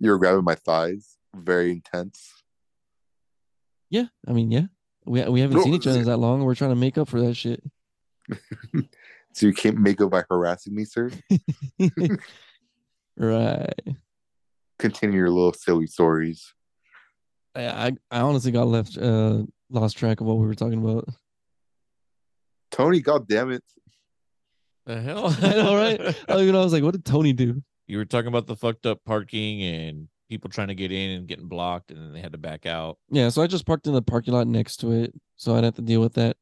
[0.00, 2.32] You were grabbing my thighs, very intense.
[3.90, 4.66] Yeah, I mean, yeah.
[5.04, 6.42] We we haven't No, seen each other that long.
[6.42, 7.62] We're trying to make up for that shit.
[9.32, 11.08] So you can't make up by harassing me, sir.
[13.16, 13.72] right.
[14.80, 16.52] Continue your little silly stories.
[17.54, 21.08] I, I I honestly got left uh lost track of what we were talking about.
[22.72, 23.62] Tony, god damn it.
[24.86, 25.26] The hell?
[25.42, 26.16] I know, right?
[26.28, 27.62] Oh, you know, I was like, what did Tony do?
[27.90, 31.26] You were talking about the fucked up parking and people trying to get in and
[31.26, 32.98] getting blocked, and then they had to back out.
[33.10, 35.74] Yeah, so I just parked in the parking lot next to it, so I'd have
[35.74, 36.36] to deal with that.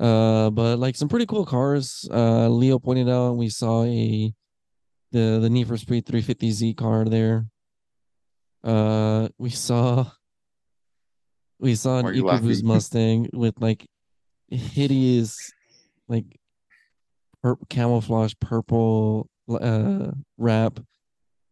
[0.00, 2.08] Uh, but like some pretty cool cars.
[2.10, 4.34] Uh, Leo pointed out we saw a
[5.12, 7.46] the the Need for Speed 350Z car there.
[8.64, 10.10] Uh, we saw
[11.60, 12.60] we saw an Why are you EcoBoost laughing?
[12.66, 13.86] Mustang with like
[14.48, 15.52] hideous,
[16.08, 16.24] like
[17.40, 20.80] pur- camouflage purple uh wrap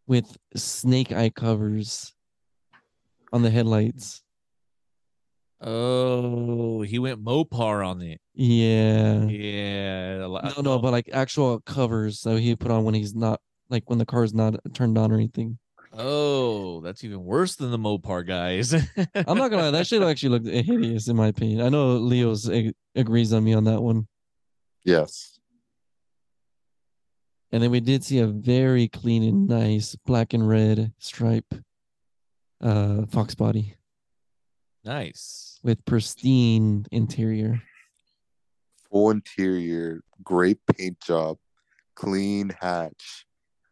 [0.07, 2.13] with snake eye covers
[3.31, 4.23] on the headlights.
[5.61, 8.21] Oh, he went Mopar on it.
[8.33, 9.25] Yeah.
[9.25, 10.25] Yeah.
[10.25, 13.41] a lot- No, no, but like actual covers that he put on when he's not
[13.69, 15.59] like when the car's not turned on or anything.
[15.91, 18.73] Oh, that's even worse than the Mopar guys.
[19.15, 21.61] I'm not gonna lie, that shit actually looked hideous in my opinion.
[21.61, 24.07] I know Leo's ag- agrees on me on that one.
[24.85, 25.38] Yes.
[27.51, 31.53] And then we did see a very clean and nice black and red stripe
[32.61, 33.75] uh fox body
[34.83, 35.59] nice.
[35.63, 37.61] with pristine interior.
[38.91, 41.37] Full interior, great paint job,
[41.95, 43.25] clean hatch,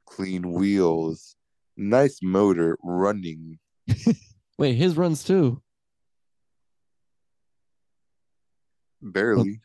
[0.06, 1.36] clean wheels,
[1.76, 3.58] nice motor running.
[4.58, 5.62] Wait, his runs too.
[9.02, 9.62] Barely.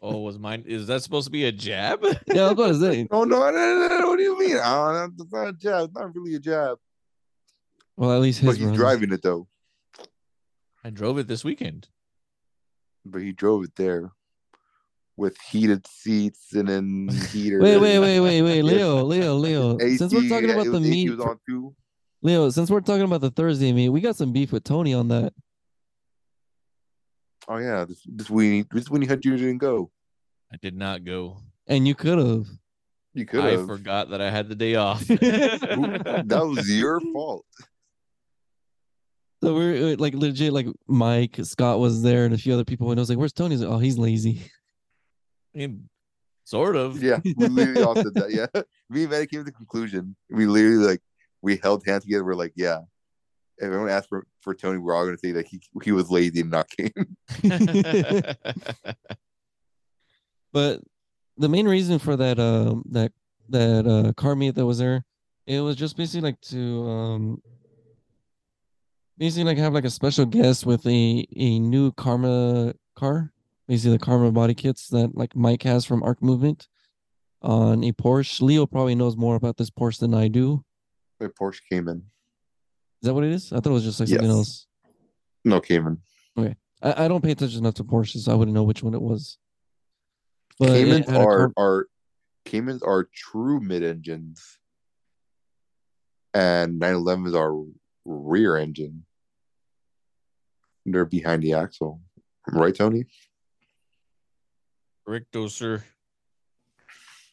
[0.00, 0.64] Oh, was mine?
[0.66, 2.02] Is that supposed to be a jab?
[2.26, 3.08] Yeah, I was about to say.
[3.10, 4.56] Oh no, no, no, no, what do you mean?
[4.62, 5.84] Oh, that's not a jab.
[5.86, 6.78] It's not really a jab.
[7.96, 8.76] Well, at least But he's runs.
[8.76, 9.48] driving it though.
[10.84, 11.88] I drove it this weekend.
[13.04, 14.12] But he drove it there
[15.16, 17.58] with heated seats and then heater.
[17.60, 19.96] Wait, wait, wait, wait, wait, Leo, Leo, Leo, Leo.
[19.96, 21.74] Since we're talking about the meat, was on too.
[22.22, 25.08] Leo, since we're talking about the Thursday meet, we got some beef with Tony on
[25.08, 25.32] that.
[27.48, 29.90] Oh yeah, this this weenie this weenie hunter didn't go.
[30.52, 31.38] I did not go.
[31.66, 32.46] And you could have.
[33.14, 35.00] You could I forgot that I had the day off.
[35.06, 37.46] that was your fault.
[39.42, 42.90] So we're uh, like legit, like Mike, Scott was there, and a few other people.
[42.90, 44.42] And I was like, "Where's Tony?" He's like, "Oh, he's lazy."
[45.54, 45.88] I mean,
[46.44, 47.02] sort of.
[47.02, 48.30] Yeah, we literally all said that.
[48.30, 48.46] Yeah,
[48.90, 50.16] me and Maddie came to the conclusion.
[50.28, 51.00] We literally like
[51.40, 52.24] we held hands together.
[52.24, 52.80] We're like, yeah.
[53.58, 56.40] If everyone asked for, for Tony, we're all gonna say that he he was lazy
[56.40, 56.92] and not came.
[60.52, 60.80] But
[61.36, 63.12] the main reason for that, um, that
[63.50, 65.04] that uh car meet that was there,
[65.46, 67.42] it was just basically like to um,
[69.16, 73.32] basically like have like a special guest with a a new Karma car,
[73.66, 76.68] basically the Karma body kits that like Mike has from Arc Movement
[77.42, 78.40] on a Porsche.
[78.40, 80.64] Leo probably knows more about this Porsche than I do.
[81.20, 82.04] Wait, Porsche Cayman.
[83.02, 83.52] Is that what it is?
[83.52, 84.36] I thought it was just like something Yes.
[84.36, 84.66] else.
[85.44, 85.98] No, Cayman.
[86.80, 89.02] I, I don't pay attention enough to Porsches, so I wouldn't know which one it
[89.02, 89.38] was.
[90.60, 91.86] But it Caymans had are car- are
[92.44, 94.58] Caymans are true mid engines,
[96.34, 97.64] and 911s are
[98.04, 99.04] rear engine.
[100.86, 102.00] They're behind the axle,
[102.52, 103.04] right, Tony?
[105.06, 105.82] Correcto, sir.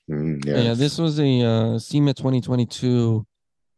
[0.09, 3.25] Mm, Yeah, this was a uh, SEMA 2022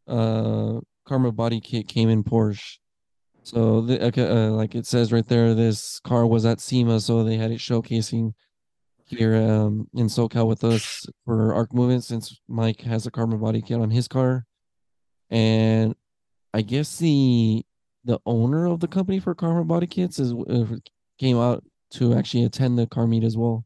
[0.08, 2.78] uh, Karma body kit came in Porsche.
[3.44, 7.38] So, the, uh, like it says right there, this car was at SEMA, so they
[7.38, 8.34] had it showcasing
[9.06, 13.62] here um, in SoCal with us for Arc Movement since Mike has a Karma body
[13.62, 14.46] kit on his car.
[15.30, 15.96] And
[16.54, 17.64] I guess the
[18.04, 20.66] the owner of the company for Karma body kits is uh,
[21.18, 23.66] came out to actually attend the car meet as well.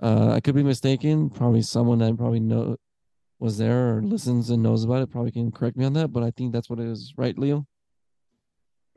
[0.00, 1.30] Uh, I could be mistaken.
[1.30, 2.76] Probably someone that probably know
[3.38, 6.08] was there or listens and knows about it probably can correct me on that.
[6.12, 7.66] But I think that's what it is, right, Leo?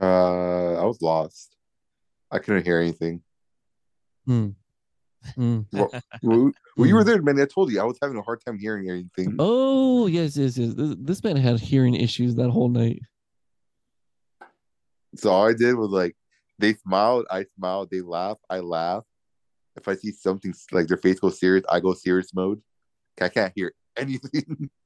[0.02, 1.56] Uh, I was lost.
[2.32, 3.22] I couldn't hear anything.
[4.26, 4.50] Hmm.
[5.36, 5.60] Hmm.
[5.74, 5.92] Well,
[6.24, 7.08] well, well, you were Hmm.
[7.10, 7.40] there, man.
[7.40, 9.36] I told you I was having a hard time hearing anything.
[9.40, 10.74] Oh yes, yes, yes.
[10.74, 13.02] This, this man had hearing issues that whole night.
[15.16, 16.16] So all I did was like,
[16.58, 19.04] they smiled, I smiled, they laugh, I laugh.
[19.76, 22.62] If I see something like their face goes serious, I go serious mode.
[23.20, 24.70] I can't hear anything.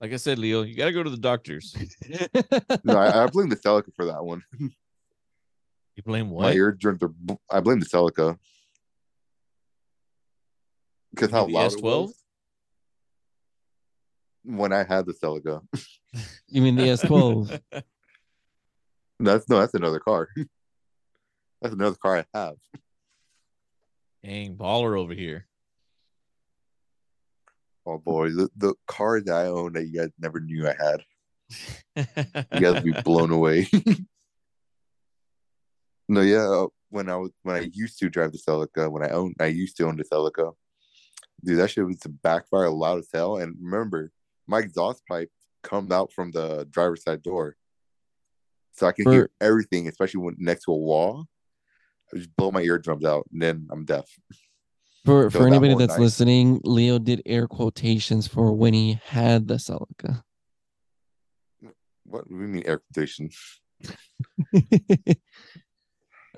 [0.00, 1.76] Like I said, Leo, you got to go to the doctors.
[2.82, 4.42] no, I, I blame the Celica for that one.
[4.58, 6.40] You blame what?
[6.42, 6.56] My what?
[6.56, 7.12] eardrums are.
[7.48, 8.36] I blame the Celica
[11.14, 11.82] because how mean the loud it S12?
[11.82, 12.14] was
[14.44, 15.62] when I had the Celica.
[16.48, 17.60] you mean the S12?
[19.20, 20.30] That's no, that's another car.
[21.60, 22.56] that's another car I have.
[24.24, 25.46] Dang, baller over here.
[27.84, 31.02] Oh boy, the, the car that I own that you guys never knew I had.
[32.52, 33.66] You guys would be blown away.
[36.08, 36.48] no, yeah.
[36.48, 39.46] uh, When I was when I used to drive the Celica, when I owned, I
[39.46, 40.52] used to own the Celica.
[41.44, 43.38] Dude, that shit was to backfire loud as hell.
[43.38, 44.12] And remember,
[44.46, 45.30] my exhaust pipe
[45.62, 47.56] comes out from the driver's side door,
[48.74, 51.26] so I can hear everything, especially when next to a wall.
[52.14, 54.06] I just blow my eardrums out, and then I'm deaf.
[55.04, 55.98] For for that anybody that's nice.
[55.98, 60.22] listening, Leo did air quotations for when he had the Celica.
[62.04, 63.36] What do we mean air quotations?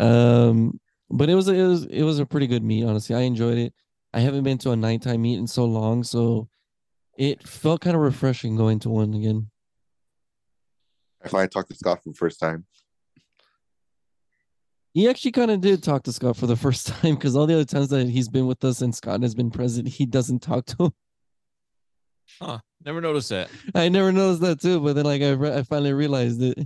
[0.00, 2.84] um, but it was it was it was a pretty good meet.
[2.84, 3.74] Honestly, I enjoyed it.
[4.14, 6.48] I haven't been to a nighttime meet in so long, so
[7.18, 9.50] it felt kind of refreshing going to one again.
[11.22, 12.64] I finally talked to Scott for the first time.
[14.94, 17.54] He actually kind of did talk to Scott for the first time because all the
[17.54, 20.64] other times that he's been with us and Scott has been present, he doesn't talk
[20.66, 20.92] to him.
[22.40, 22.58] huh.
[22.84, 23.50] Never noticed that.
[23.74, 26.58] I never noticed that too, but then like I re- I finally realized it.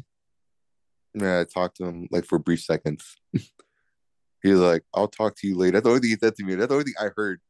[1.14, 3.16] Yeah, I talked to him like for brief seconds.
[3.32, 6.44] he was like, "I'll talk to you later." That's the only thing he said to
[6.44, 6.56] me.
[6.56, 7.40] That's the only thing I heard.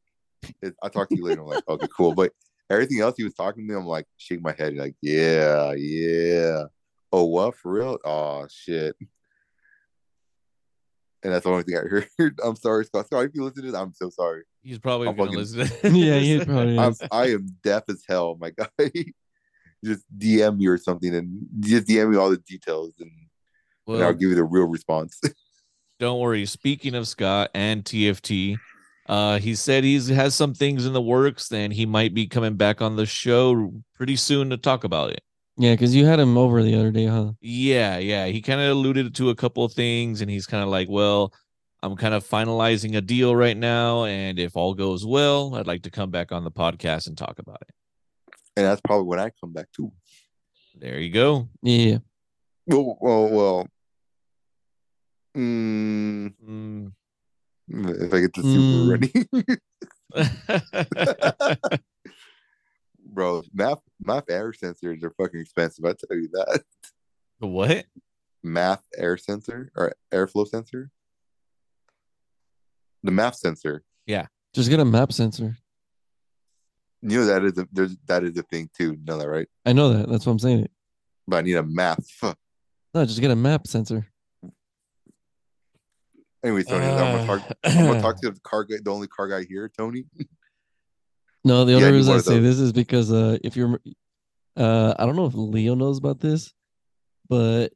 [0.61, 1.41] Is, I'll talk to you later.
[1.41, 2.13] I'm like, okay, cool.
[2.13, 2.31] But
[2.69, 6.63] everything else he was talking to me, I'm like, shake my head, like, yeah, yeah.
[7.11, 7.97] Oh, what for real?
[8.05, 8.95] Oh shit.
[11.23, 12.39] And that's the only thing I heard.
[12.43, 13.07] I'm sorry, Scott.
[13.07, 14.43] Scott, if you listen to this, I'm so sorry.
[14.63, 16.95] He's probably I'm going to fucking- listen to yeah, he probably I'm.
[17.11, 18.91] I am deaf as hell, my guy.
[19.83, 23.11] just DM me or something, and just DM me all the details, and,
[23.87, 25.19] and I'll give you the real response.
[25.99, 26.45] don't worry.
[26.45, 28.57] Speaking of Scott and TFT,
[29.07, 32.55] uh, he said he has some things in the works, and he might be coming
[32.55, 35.21] back on the show pretty soon to talk about it.
[35.61, 37.33] Yeah, because you had him over the other day, huh?
[37.41, 38.27] Yeah, yeah.
[38.27, 41.33] He kind of alluded to a couple of things, and he's kind of like, well,
[41.83, 45.83] I'm kind of finalizing a deal right now, and if all goes well, I'd like
[45.83, 47.73] to come back on the podcast and talk about it.
[48.55, 49.91] and that's probably when I come back too.
[50.77, 51.49] There you go.
[51.61, 51.97] Yeah.
[52.65, 53.67] Well, well, well.
[55.37, 56.91] Mm, Mm.
[57.69, 58.53] if I get the Mm.
[58.53, 58.83] super
[61.69, 61.79] running,
[63.13, 65.85] bro, math math air sensors are fucking expensive.
[65.85, 66.63] I tell you that.
[67.41, 67.85] What?
[68.43, 70.91] Math air sensor or airflow sensor.
[73.01, 73.83] The math sensor.
[74.05, 74.27] Yeah.
[74.53, 75.57] Just get a map sensor.
[77.01, 78.91] You know that is a there's that is a thing too.
[78.91, 79.47] You know that right?
[79.65, 80.09] I know that.
[80.09, 80.67] That's what I'm saying.
[81.29, 82.05] But I need a math.
[82.91, 84.07] No, just get a map sensor.
[86.43, 87.57] Anyway, Tony, I'm gonna talk.
[87.63, 90.05] I'm gonna talk to the car guy, the only car guy here, Tony.
[91.43, 92.57] No, the only reason I say those.
[92.57, 93.79] this is because uh if you're
[94.57, 96.53] uh I don't know if Leo knows about this,
[97.29, 97.69] but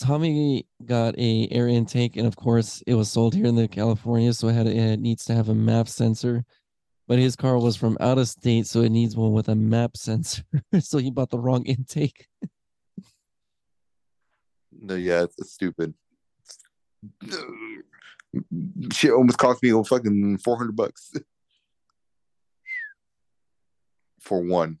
[0.00, 4.32] Tommy got a air intake and of course it was sold here in the California,
[4.32, 6.44] so it had it needs to have a map sensor.
[7.06, 9.96] But his car was from out of state, so it needs one with a map
[9.96, 10.42] sensor.
[10.80, 12.26] so he bought the wrong intake.
[14.80, 15.92] No, yeah, it's, it's stupid.
[18.92, 21.12] Shit almost cost me a fucking four hundred bucks
[24.28, 24.78] for one.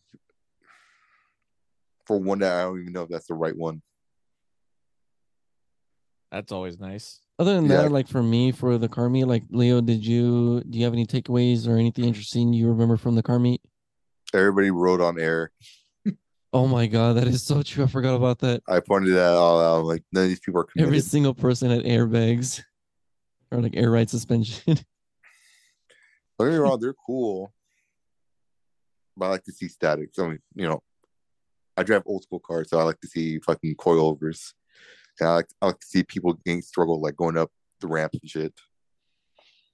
[2.06, 3.82] For one that I don't even know if that's the right one.
[6.30, 7.20] That's always nice.
[7.38, 7.82] Other than Yeah.
[7.84, 10.92] that, like for me, for the car meet, like Leo, did you do you have
[10.92, 13.62] any takeaways or anything interesting you remember from the car meet?
[14.34, 15.50] Everybody rode on air.
[16.52, 17.84] Oh my god, that is so true.
[17.84, 18.62] I forgot about that.
[18.68, 19.84] I pointed that all out.
[19.84, 20.88] Like, none of these people are committed.
[20.88, 22.62] Every single person had airbags
[23.50, 24.62] or like air ride suspension.
[26.38, 27.52] Don't get me wrong, they're cool.
[29.18, 30.10] But I like to see static.
[30.12, 30.80] So, you know,
[31.76, 34.52] I drive old school cars, so I like to see fucking coilovers.
[35.20, 37.50] And I like, I like to see people getting struggle, like going up
[37.80, 38.54] the ramps and shit.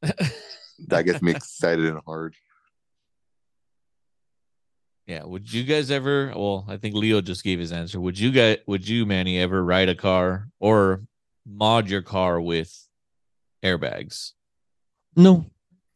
[0.89, 2.35] That gets me excited and hard.
[5.07, 5.23] Yeah.
[5.25, 6.33] Would you guys ever?
[6.35, 8.01] Well, I think Leo just gave his answer.
[8.01, 8.59] Would you guys?
[8.67, 11.03] Would you, Manny, ever ride a car or
[11.47, 12.73] mod your car with
[13.63, 14.33] airbags?
[15.15, 15.47] No,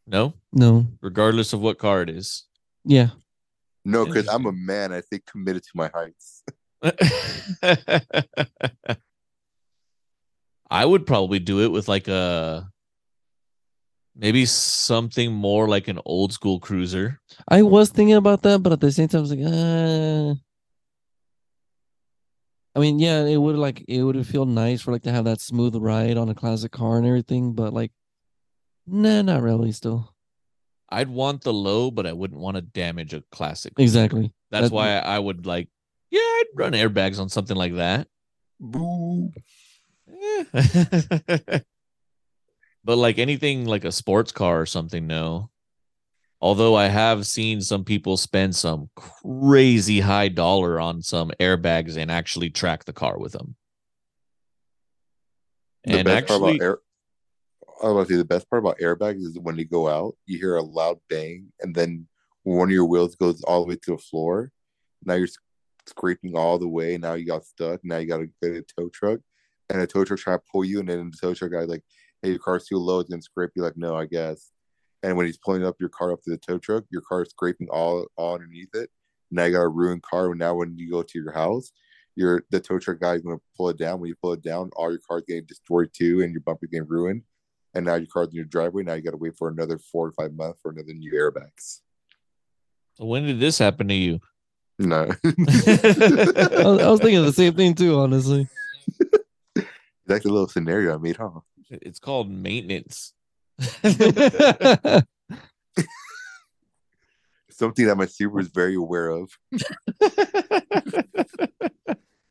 [0.06, 0.86] No, no.
[1.00, 2.44] regardless of what car it is.
[2.84, 3.08] Yeah.
[3.88, 4.92] No, because I'm a man.
[4.92, 6.42] I think committed to my heights.
[10.70, 12.68] I would probably do it with like a
[14.14, 17.20] maybe something more like an old school cruiser.
[17.48, 20.34] I was thinking about that, but at the same time, I was like, uh
[22.76, 25.40] I mean, yeah, it would like it would feel nice for like to have that
[25.40, 27.92] smooth ride on a classic car and everything, but like,
[28.86, 29.72] nah, not really.
[29.72, 30.14] Still,
[30.90, 33.74] I'd want the low, but I wouldn't want to damage a classic.
[33.78, 34.32] exactly.
[34.50, 35.68] That's That- why I would like,
[36.10, 38.08] yeah, I'd run airbags on something like that.
[38.58, 39.30] Boo.
[40.08, 40.44] Eh.
[42.84, 45.50] but like anything like a sports car or something, no.
[46.40, 52.10] Although I have seen some people spend some crazy high dollar on some airbags and
[52.10, 53.56] actually track the car with them.
[55.84, 56.78] The and best part actually, about air,
[57.82, 60.38] I about to say the best part about airbags is when they go out, you
[60.38, 62.08] hear a loud bang, and then
[62.42, 64.50] one of your wheels goes all the way to the floor.
[65.04, 65.28] Now you're
[65.86, 66.98] scraping all the way.
[66.98, 67.80] Now you got stuck.
[67.84, 69.20] Now you got to get a tow truck,
[69.70, 71.84] and a tow truck try to pull you, and then the tow truck guy like,
[72.22, 73.00] "Hey, your car's too low.
[73.00, 74.50] It's gonna scrape you." Like, no, I guess.
[75.02, 77.30] And when he's pulling up your car up to the tow truck, your car is
[77.30, 78.90] scraping all all underneath it.
[79.30, 80.34] Now you got a ruined car.
[80.34, 81.70] Now when you go to your house,
[82.16, 84.00] your the tow truck guy is to pull it down.
[84.00, 86.88] When you pull it down, all your car's getting destroyed too, and your bumper getting
[86.88, 87.22] ruined.
[87.78, 88.82] And now your car's in your driveway.
[88.82, 91.78] Now you got to wait for another four or five months for another new airbags.
[92.98, 94.18] when did this happen to you?
[94.80, 98.48] No, I was, I was thinking the same thing too, honestly.
[100.06, 101.38] that's a little scenario I made, huh?
[101.70, 103.12] It's called maintenance.
[107.50, 109.30] Something that my super is very aware of.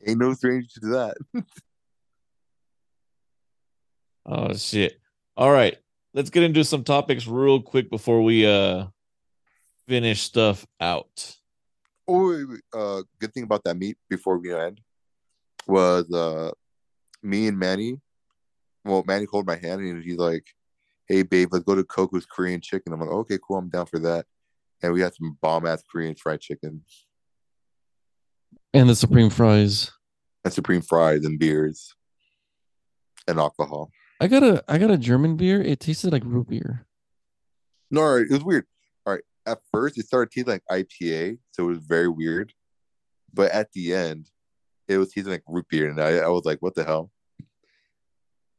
[0.06, 1.16] Ain't no stranger to that.
[4.26, 5.00] oh shit.
[5.38, 5.78] All right.
[6.14, 8.88] Let's get into some topics real quick before we uh
[9.88, 11.38] finish stuff out.
[12.08, 14.82] Oh, wait, wait, uh, good thing about that meet before we end
[15.68, 16.52] was uh,
[17.22, 18.00] me and Manny.
[18.84, 20.46] Well, Manny hold my hand and he's like,
[21.08, 24.00] "Hey, babe, let's go to Coco's Korean Chicken." I'm like, "Okay, cool, I'm down for
[24.00, 24.26] that."
[24.82, 26.84] And we had some bomb ass Korean fried chicken
[28.74, 29.92] and the supreme fries.
[30.44, 31.96] and supreme fries and beers
[33.28, 33.92] and alcohol.
[34.20, 35.62] I got a I got a German beer.
[35.62, 36.86] It tasted like root beer.
[37.92, 38.66] No, all right, it was weird.
[39.06, 42.54] All right, at first it started tasting like IPA, so it was very weird.
[43.34, 44.30] But at the end,
[44.88, 47.12] it was tasting like root beer, and I, I was like, "What the hell?"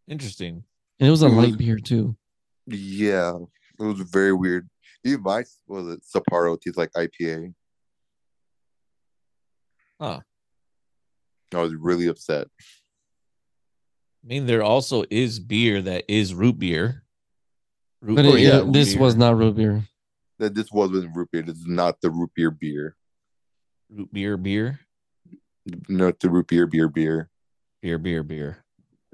[0.06, 0.64] Interesting.
[1.00, 2.16] And it was a It was- light beer too.
[2.66, 3.34] Yeah,
[3.78, 4.68] it was very weird.
[5.04, 7.54] Even my was it Sapporo tastes like IPA.
[10.00, 10.20] Huh.
[11.54, 12.46] I was really upset.
[14.28, 17.02] I mean, there also is beer that is root beer.
[18.02, 19.00] Root But it, yeah, it- this beer.
[19.02, 19.84] was not root beer.
[20.38, 21.40] That this wasn't root beer.
[21.42, 22.94] This is not the root beer beer.
[23.88, 24.80] root beer, beer,
[25.88, 27.30] No, the root beer beer beer.
[27.80, 28.62] beer, beer, beer.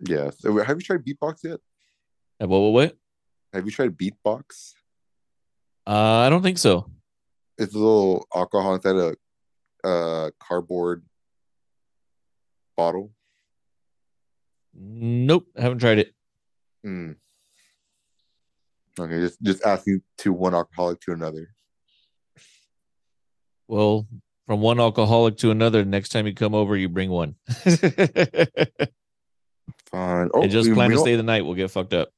[0.05, 0.31] Yeah.
[0.37, 1.61] So have you tried Beatbox yet?
[2.43, 2.99] Uh, What, what, what?
[3.53, 4.73] Have you tried Beatbox?
[5.87, 6.91] Uh, I don't think so.
[7.57, 9.15] It's a little alcohol inside a
[9.87, 11.05] uh cardboard
[12.77, 13.14] bottle.
[14.77, 16.15] Nope, haven't tried it.
[16.87, 17.17] Mm.
[18.99, 21.49] Okay, just just asking to one alcoholic to another.
[23.69, 24.07] Well,
[24.47, 27.35] from one alcoholic to another, next time you come over, you bring one.
[29.91, 30.29] Fine.
[30.35, 31.45] Oh, and just we- plan we to don't- stay the night.
[31.45, 32.11] We'll get fucked up.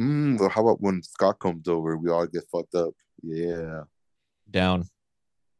[0.00, 2.90] Mm, well, how about when Scott comes over, we all get fucked up?
[3.22, 3.82] Yeah.
[4.50, 4.88] Down.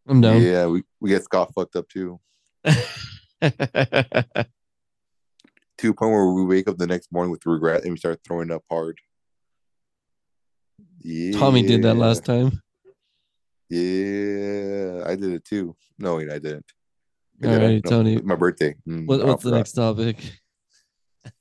[0.09, 0.41] I'm down.
[0.43, 2.19] Yeah, we, we get Scott fucked up too.
[5.81, 8.21] To a point where we wake up the next morning with regret and we start
[8.23, 8.99] throwing up hard.
[11.01, 11.39] Yeah.
[11.39, 12.61] Tommy did that last time.
[13.71, 15.75] Yeah, I did it too.
[15.99, 16.67] No, wait, I didn't.
[17.43, 18.21] I All did right, No, Tony.
[18.21, 18.75] my birthday.
[18.87, 20.19] Mm, What, what's the next topic?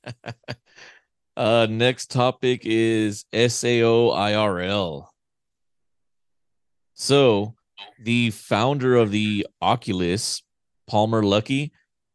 [1.36, 5.06] uh next topic is SAO IRL.
[6.94, 7.54] So
[8.02, 10.42] the founder of the Oculus,
[10.86, 11.72] Palmer Luckey,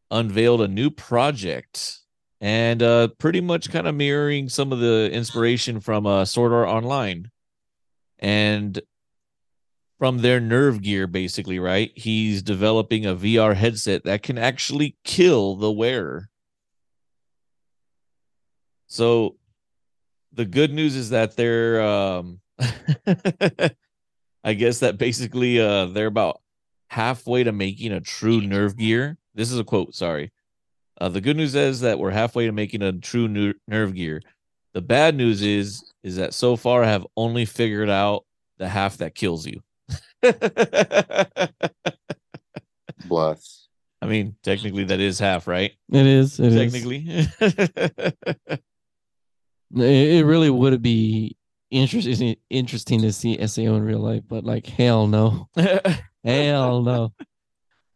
[0.10, 2.00] unveiled a new project
[2.42, 6.68] and uh pretty much kind of mirroring some of the inspiration from uh Sword Art
[6.68, 7.32] Online.
[8.20, 8.82] And
[9.98, 11.92] from their nerve gear, basically, right?
[11.96, 16.30] He's developing a VR headset that can actually kill the wearer.
[18.88, 19.38] So
[20.34, 22.42] the good news is that they're um
[24.44, 26.42] I guess that basically uh they're about
[26.90, 29.18] halfway to making a true nerve gear.
[29.34, 30.32] This is a quote, sorry.
[31.00, 34.22] Uh, the good news is that we're halfway to making a true ner- nerve gear.
[34.74, 38.26] The bad news is is that so far I have only figured out
[38.58, 39.62] the half that kills you.
[43.06, 43.68] Bless.
[44.02, 45.72] I mean, technically that is half, right?
[45.92, 46.40] It is.
[46.40, 46.74] It is.
[46.74, 47.28] technically.
[49.76, 51.36] It, it really would be
[51.72, 55.50] interesting interesting to see Sao in real life, but like hell no.
[56.24, 57.14] Hell no.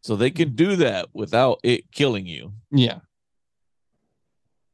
[0.01, 2.53] So they can do that without it killing you.
[2.71, 2.99] Yeah.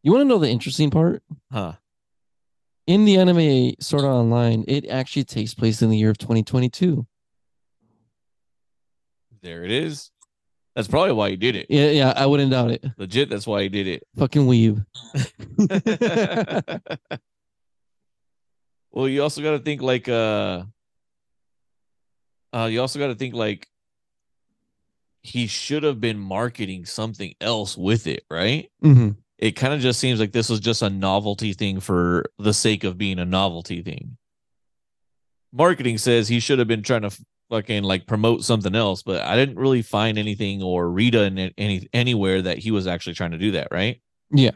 [0.03, 1.23] You want to know the interesting part?
[1.51, 1.73] Huh.
[2.85, 7.07] In the anime Sword Art Online, it actually takes place in the year of 2022.
[9.41, 10.11] There it is.
[10.75, 11.67] That's probably why he did it.
[11.69, 12.85] Yeah, yeah, I wouldn't doubt it.
[12.97, 14.03] Legit, that's why he did it.
[14.17, 14.85] Fucking weeb.
[18.91, 20.63] well, you also got to think like uh
[22.53, 23.67] uh you also got to think like
[25.25, 28.69] he should have been marketing something else with it, right?
[28.81, 29.09] hmm
[29.39, 32.83] It kind of just seems like this was just a novelty thing for the sake
[32.83, 34.17] of being a novelty thing.
[35.51, 37.17] Marketing says he should have been trying to
[37.49, 41.87] fucking like promote something else, but I didn't really find anything or read in any
[41.91, 44.01] anywhere that he was actually trying to do that, right?
[44.29, 44.51] Yeah.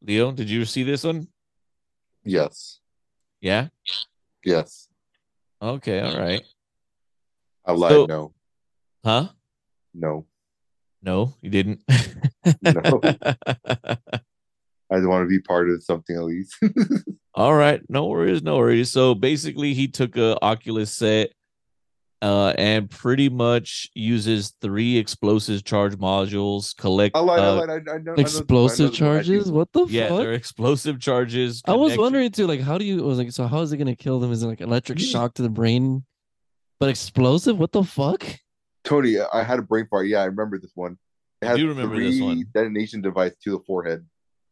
[0.00, 1.28] Leo, did you see this one?
[2.24, 2.80] Yes.
[3.40, 3.68] Yeah.
[4.44, 4.88] Yes.
[5.60, 6.00] Okay.
[6.00, 6.42] All right.
[7.64, 7.90] I lied.
[7.92, 8.32] So- no.
[9.04, 9.28] Huh?
[9.94, 10.26] No.
[11.02, 11.80] No, you didn't.
[12.62, 13.00] No.
[14.92, 16.54] I just want to be part of something at least.
[17.34, 18.90] All right, no worries, no worries.
[18.90, 21.30] So basically, he took a Oculus set,
[22.20, 26.76] uh, and pretty much uses three explosive charge modules.
[26.76, 27.40] Collect, I lied.
[27.40, 27.46] I uh.
[27.46, 29.50] I, I know, I know- I know Explosive charges?
[29.50, 30.18] What the yeah, fuck?
[30.18, 31.62] they're explosive charges.
[31.66, 33.78] I was wondering too, like, how do you I was like, so how is it
[33.78, 34.30] gonna kill them?
[34.30, 36.04] Is it like electric shock to the brain?
[36.82, 37.56] But explosive?
[37.60, 38.26] What the fuck?
[38.82, 40.08] Tony, I had a brain fart.
[40.08, 40.98] Yeah, I remember this one.
[41.40, 42.44] It I do remember this one.
[42.52, 44.04] detonation device to the forehead.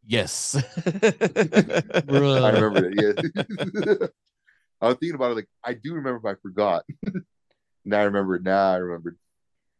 [0.07, 0.55] Yes.
[0.85, 2.93] I remember it.
[2.95, 3.15] Yes.
[4.81, 6.85] I was thinking about it like I do remember, but I forgot.
[7.83, 8.43] now I remember it.
[8.43, 9.17] Now I remembered.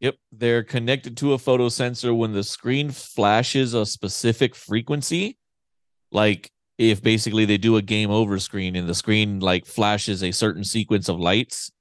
[0.02, 5.38] Yep, they're connected to a photo sensor when the screen flashes a specific frequency.
[6.12, 10.32] Like if basically they do a game over screen and the screen like flashes a
[10.32, 11.72] certain sequence of lights,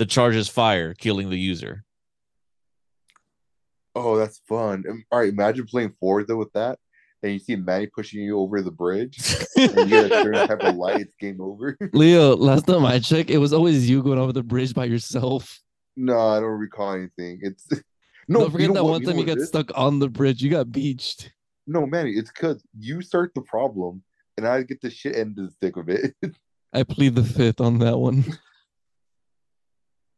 [0.00, 1.84] the charges fire, killing the user.
[3.94, 4.82] Oh, that's fun.
[4.88, 6.78] Um, All right, imagine playing Forza with that,
[7.22, 9.18] and you see Manny pushing you over the bridge,
[9.58, 11.02] and you get a certain type of light.
[11.02, 11.76] It's game over.
[11.92, 15.60] Leo, last time I checked, it was always you going over the bridge by yourself.
[15.96, 17.40] no, I don't recall anything.
[17.42, 17.66] It's
[18.28, 18.40] no.
[18.40, 20.08] Don't you forget know that what- one you know time you got stuck on the
[20.08, 20.42] bridge.
[20.42, 21.30] You got beached.
[21.66, 24.02] No, Manny, it's because you start the problem,
[24.38, 26.14] and I get the shit end of the stick of it.
[26.72, 28.24] I plead the fifth on that one.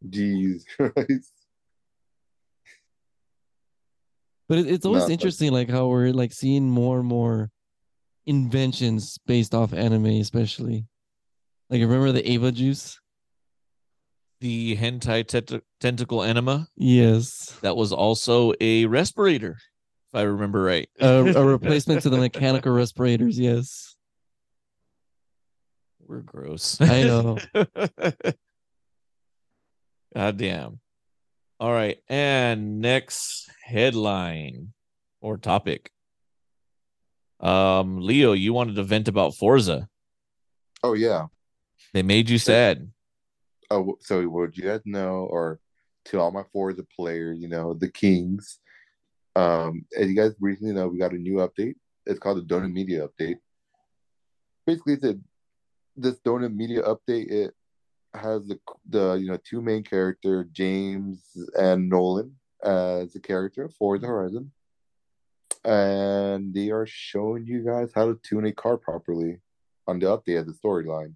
[0.09, 1.33] Jeez Christ.
[4.49, 7.51] But it, it's always No, but- interesting, like how we're like seeing more and more
[8.27, 10.87] inventions based off anime, especially.
[11.71, 12.99] Like remember the Ava juice?
[14.41, 20.89] The hentai tent- tentacle enema Yes, that was also a respirator, if I remember right.
[21.01, 23.39] a, a replacement to the mechanical respirators.
[23.39, 23.95] Yes,
[26.01, 26.81] We're gross.
[26.81, 27.39] I know.
[30.15, 30.81] God damn.
[31.59, 31.99] All right.
[32.09, 34.73] And next headline
[35.21, 35.91] or topic.
[37.41, 39.89] Um, Leo, you wanted to vent about Forza.
[40.83, 41.27] Oh yeah.
[41.93, 42.91] They made you sad.
[43.71, 45.61] Oh, so would you guys know, or
[46.07, 48.59] to all my Forza players, you know, the Kings.
[49.35, 51.75] Um, as you guys recently know, we got a new update.
[52.07, 53.37] It's called the Donut Media Update.
[54.67, 55.17] Basically, it's a,
[55.97, 57.31] this Donut Media Update.
[57.31, 57.55] It
[58.15, 58.59] has the
[58.89, 62.35] the you know two main character James and Nolan
[62.65, 64.53] as a character for the Horizon,
[65.65, 69.41] and they are showing you guys how to tune a car properly
[69.87, 71.15] on the update of the storyline.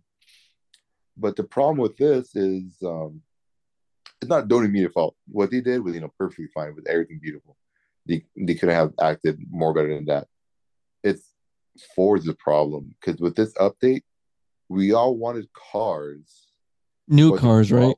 [1.16, 3.22] But the problem with this is um,
[4.20, 5.16] it's not Donut Media fault.
[5.28, 7.56] What they did was you know perfectly fine with everything beautiful.
[8.06, 10.28] They they could have acted more better than that.
[11.02, 11.32] It's
[11.96, 14.02] Forza's the problem because with this update,
[14.68, 16.45] we all wanted cars.
[17.08, 17.96] New cars, right?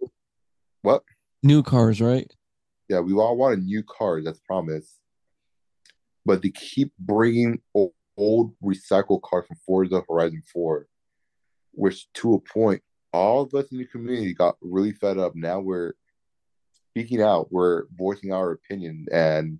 [0.82, 1.02] What?
[1.42, 2.30] New cars, right?
[2.88, 4.24] Yeah, we all wanted new cars.
[4.24, 4.94] That's promised.
[6.24, 10.86] But they keep bringing o- old recycled cars from Forza Horizon 4,
[11.72, 12.82] which to a point,
[13.12, 15.34] all of us in the community got really fed up.
[15.34, 15.94] Now we're
[16.90, 19.58] speaking out, we're voicing our opinion, and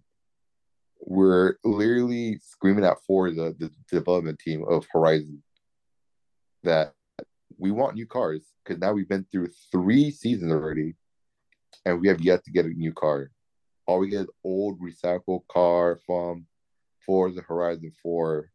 [1.00, 5.42] we're literally screaming at for the, the development team of Horizon
[6.64, 6.94] that
[7.58, 10.94] we want new cars because now we've been through three seasons already
[11.84, 13.30] and we have yet to get a new car.
[13.86, 16.46] All we get is old recycled car from
[17.04, 18.50] Forza Horizon 4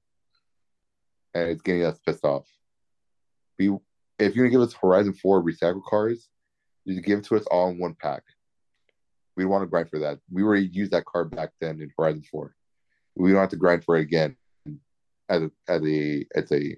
[1.33, 2.47] and it's getting us pissed off.
[3.59, 3.75] We,
[4.19, 6.29] if you're gonna give us Horizon 4 recycled cars,
[6.85, 8.23] you give it to us all in one pack.
[9.35, 10.19] We want to grind for that.
[10.31, 12.55] We already used that car back then in Horizon 4.
[13.15, 14.35] We don't have to grind for it again
[15.29, 16.75] as a as a as a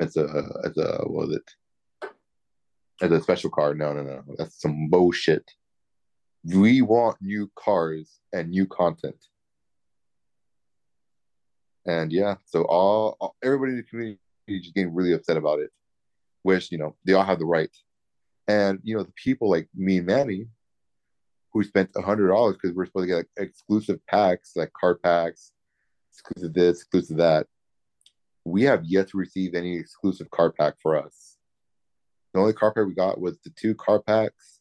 [0.00, 0.24] as a
[0.64, 2.10] as a what was it?
[3.02, 3.78] As a special card.
[3.78, 4.22] No, no, no.
[4.36, 5.50] That's some bullshit.
[6.44, 9.22] We want new cars and new content.
[11.86, 15.70] And yeah, so all, all everybody in the community just getting really upset about it.
[16.42, 17.74] Which, you know, they all have the right.
[18.48, 20.48] And you know, the people like me and Manny
[21.52, 25.02] who spent a hundred dollars because we're supposed to get like, exclusive packs, like card
[25.02, 25.52] packs,
[26.12, 27.46] exclusive this, exclusive that.
[28.44, 31.36] We have yet to receive any exclusive card pack for us.
[32.32, 34.60] The only card pack we got was the two card packs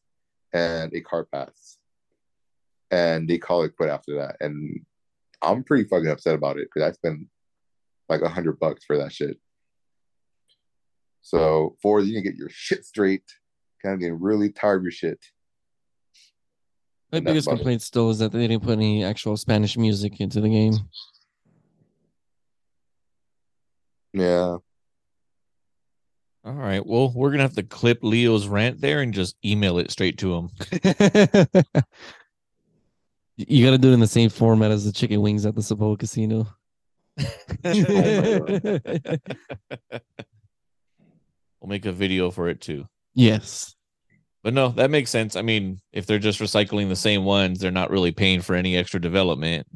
[0.54, 1.78] and a card pass.
[2.92, 4.38] And they call it quit after that.
[4.40, 4.82] And
[5.42, 7.28] I'm pretty fucking upset about it because I spent
[8.10, 9.38] like a hundred bucks for that shit.
[11.22, 13.24] So for you need to get your shit straight,
[13.84, 15.20] kind of getting really tired of your shit.
[17.12, 17.58] My biggest about it.
[17.60, 20.74] complaint still is that they didn't put any actual Spanish music into the game.
[24.14, 24.58] Yeah.
[26.46, 26.86] All right.
[26.86, 30.34] Well, we're gonna have to clip Leo's rant there and just email it straight to
[30.36, 30.50] him.
[33.36, 35.62] you got to do it in the same format as the chicken wings at the
[35.62, 36.48] Soboba Casino.
[41.60, 42.88] we'll make a video for it too.
[43.14, 43.76] yes.
[44.42, 45.36] But no, that makes sense.
[45.36, 48.78] I mean, if they're just recycling the same ones, they're not really paying for any
[48.78, 49.68] extra development.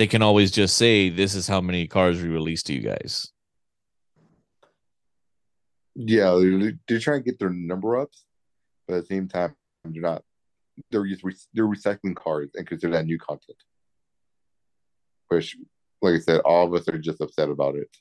[0.00, 3.30] They can always just say, "This is how many cars we released to you guys."
[5.94, 8.08] Yeah, they're, they're trying to get their number up,
[8.88, 10.22] but at the same time, they're not.
[10.90, 13.58] They're just re- they're recycling cars and consider that new content.
[15.28, 15.58] Which,
[16.00, 17.94] like I said, all of us are just upset about it.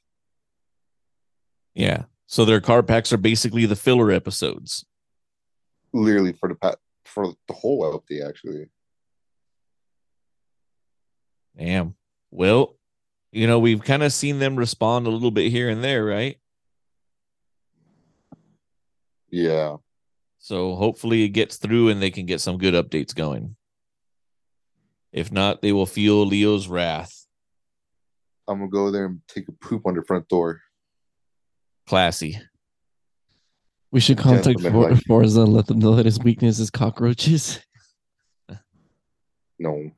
[1.74, 2.04] Yeah.
[2.28, 4.86] So their car packs are basically the filler episodes.
[5.92, 8.70] Literally for the pa- for the whole LP, actually.
[11.60, 11.96] Damn.
[12.32, 12.78] Well,
[13.32, 16.38] you know, we've kind of seen them respond a little bit here and there, right?
[19.32, 19.76] Yeah,
[20.40, 23.56] So hopefully it gets through and they can get some good updates going.
[25.12, 27.28] If not, they will feel Leo's wrath.
[28.48, 30.62] I'm gonna go there and take a poop on the front door.
[31.86, 32.40] Classy.
[33.92, 37.60] We should contact Gentlemen, For- Forza and let them know that his weakness is cockroaches.
[39.60, 39.92] No,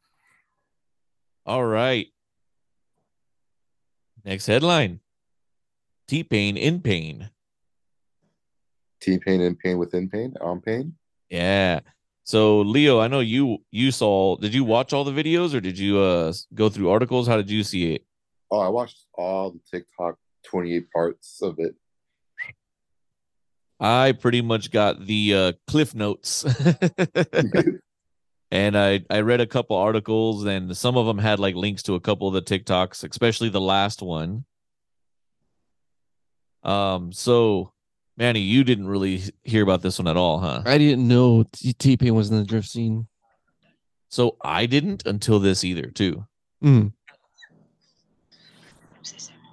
[1.45, 2.07] All right.
[4.23, 4.99] Next headline
[6.07, 7.29] T Pain in pain.
[9.01, 10.93] T pain in pain within pain on pain.
[11.29, 11.79] Yeah.
[12.23, 15.79] So Leo, I know you you saw did you watch all the videos or did
[15.79, 17.27] you uh go through articles?
[17.27, 18.05] How did you see it?
[18.51, 21.75] Oh, I watched all the TikTok 28 parts of it.
[23.79, 26.45] I pretty much got the uh cliff notes.
[28.51, 31.95] and I I read a couple articles and some of them had like links to
[31.95, 34.45] a couple of the TikToks, especially the last one.
[36.63, 37.71] Um so
[38.17, 40.61] Manny, you didn't really hear about this one at all, huh?
[40.65, 43.07] I didn't know T Pain was in the drift scene.
[44.11, 46.25] So I didn't until this either, too.
[46.63, 46.91] Mm.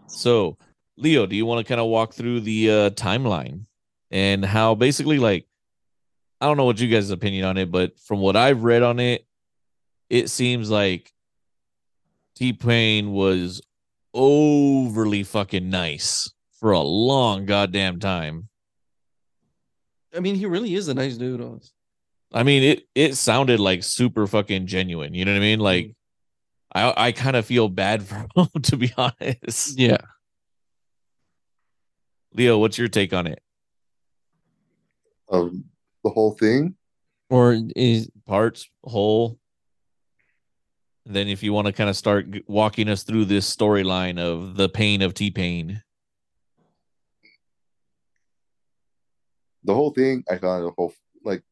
[0.08, 0.58] So,
[0.96, 3.66] Leo, do you want to kind of walk through the uh, timeline
[4.10, 5.46] and how basically, like,
[6.40, 9.00] I don't know what you guys' opinion on it, but from what I've read on
[9.00, 9.26] it,
[10.08, 11.12] it seems like
[12.36, 13.60] T Pain was
[14.14, 18.48] overly fucking nice for a long goddamn time.
[20.14, 21.40] I mean, he really is a nice dude.
[21.40, 21.72] Oz.
[22.32, 25.14] I mean, it it sounded like super fucking genuine.
[25.14, 25.60] You know what I mean?
[25.60, 25.94] Like,
[26.74, 29.78] I I kind of feel bad for him to be honest.
[29.78, 29.98] Yeah.
[32.34, 33.40] Leo, what's your take on it?
[35.28, 35.52] Of
[36.04, 36.74] the whole thing.
[37.30, 39.38] Or is Parts, whole.
[41.04, 44.68] Then, if you want to kind of start walking us through this storyline of the
[44.68, 45.82] pain of T Pain.
[49.64, 50.92] The whole thing, I found the whole
[51.24, 51.42] like.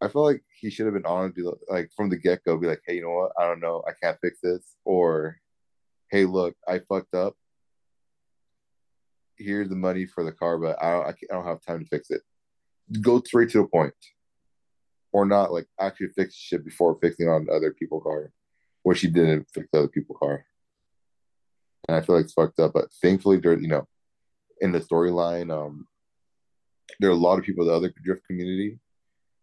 [0.00, 2.66] I feel like he should have been honest, be like from the get go, be
[2.66, 3.32] like, "Hey, you know what?
[3.38, 3.82] I don't know.
[3.86, 5.38] I can't fix this." Or,
[6.10, 7.36] "Hey, look, I fucked up.
[9.42, 11.86] Here's the money for the car, but I don't, I, I don't have time to
[11.86, 12.22] fix it."
[13.02, 13.94] Go straight to the point.
[15.12, 18.32] or not like actually fix shit before fixing on other people's car,
[18.82, 20.46] where she didn't fix other people's car.
[21.88, 22.72] And I feel like it's fucked up.
[22.74, 23.86] But thankfully, there, you know,
[24.60, 25.86] in the storyline, um,
[27.00, 28.78] there are a lot of people in the other drift community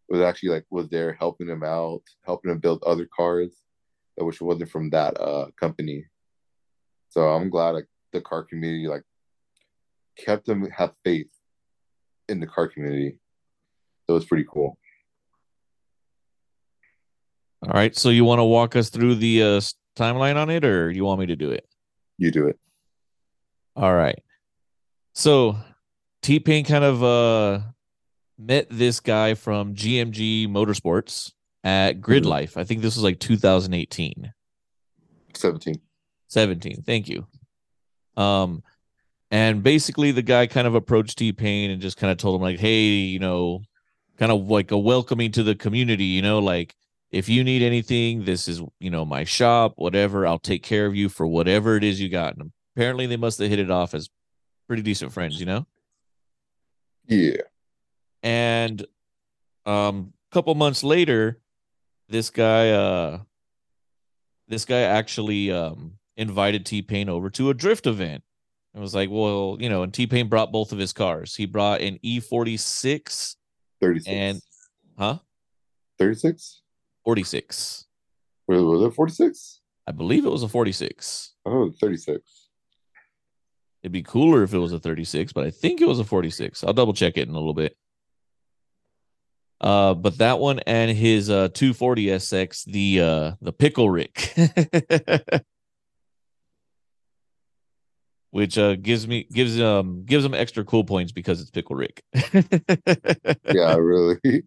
[0.10, 3.52] was actually like was there helping him out, helping him build other cars,
[4.18, 6.06] which wasn't from that uh company.
[7.10, 9.04] So I'm glad like the car community like
[10.24, 11.28] kept them have faith
[12.28, 13.20] in the car community.
[14.08, 14.78] So it's pretty cool.
[17.64, 17.96] All right.
[17.96, 19.62] So you want to walk us through the uh,
[19.96, 21.68] timeline on it, or you want me to do it?
[22.18, 22.58] You do it.
[23.76, 24.22] All right.
[25.14, 25.58] So
[26.22, 27.60] T Pain kind of uh
[28.38, 32.28] met this guy from GMG Motorsports at Grid Mhm.
[32.28, 32.58] Life.
[32.58, 34.32] I think this was like 2018.
[35.36, 35.76] 17.
[36.28, 37.26] 17 thank you
[38.18, 38.62] um
[39.32, 42.60] and basically the guy kind of approached t-pain and just kind of told him like
[42.60, 43.62] hey you know
[44.18, 46.76] kind of like a welcoming to the community you know like
[47.12, 50.96] if you need anything this is you know my shop whatever i'll take care of
[50.96, 52.36] you for whatever it is you got.
[52.38, 54.10] And apparently they must have hit it off as
[54.68, 55.66] pretty decent friends you know?
[57.08, 57.42] Yeah.
[58.22, 58.86] and
[59.66, 61.40] um a couple months later
[62.10, 63.20] this guy uh
[64.48, 68.24] this guy actually um invited t-pain over to a drift event
[68.76, 71.82] it was like well you know and t-pain brought both of his cars he brought
[71.82, 73.36] an E e46
[73.82, 74.08] 36.
[74.08, 74.42] and
[74.98, 75.18] huh
[75.98, 76.62] 36?
[77.06, 77.86] 46
[78.48, 79.60] Was was it 46?
[79.88, 82.50] i believe it was a 46 Oh, 36.
[83.84, 86.64] it'd be cooler if it was a 36 but i think it was a 46
[86.64, 87.76] i'll double check it in a little bit
[89.62, 94.34] uh but that one and his uh 240 sx the uh the pickle rick
[98.32, 102.04] which uh gives me gives um gives him extra cool points because it's pickle rick.
[103.52, 104.18] Yeah, really.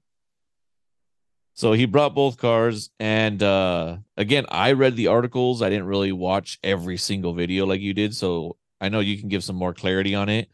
[1.55, 5.63] so he brought both cars and uh again i read the articles.
[5.63, 9.29] I didn't really watch every single video like you did so i know you can
[9.29, 10.49] give some more clarity on it.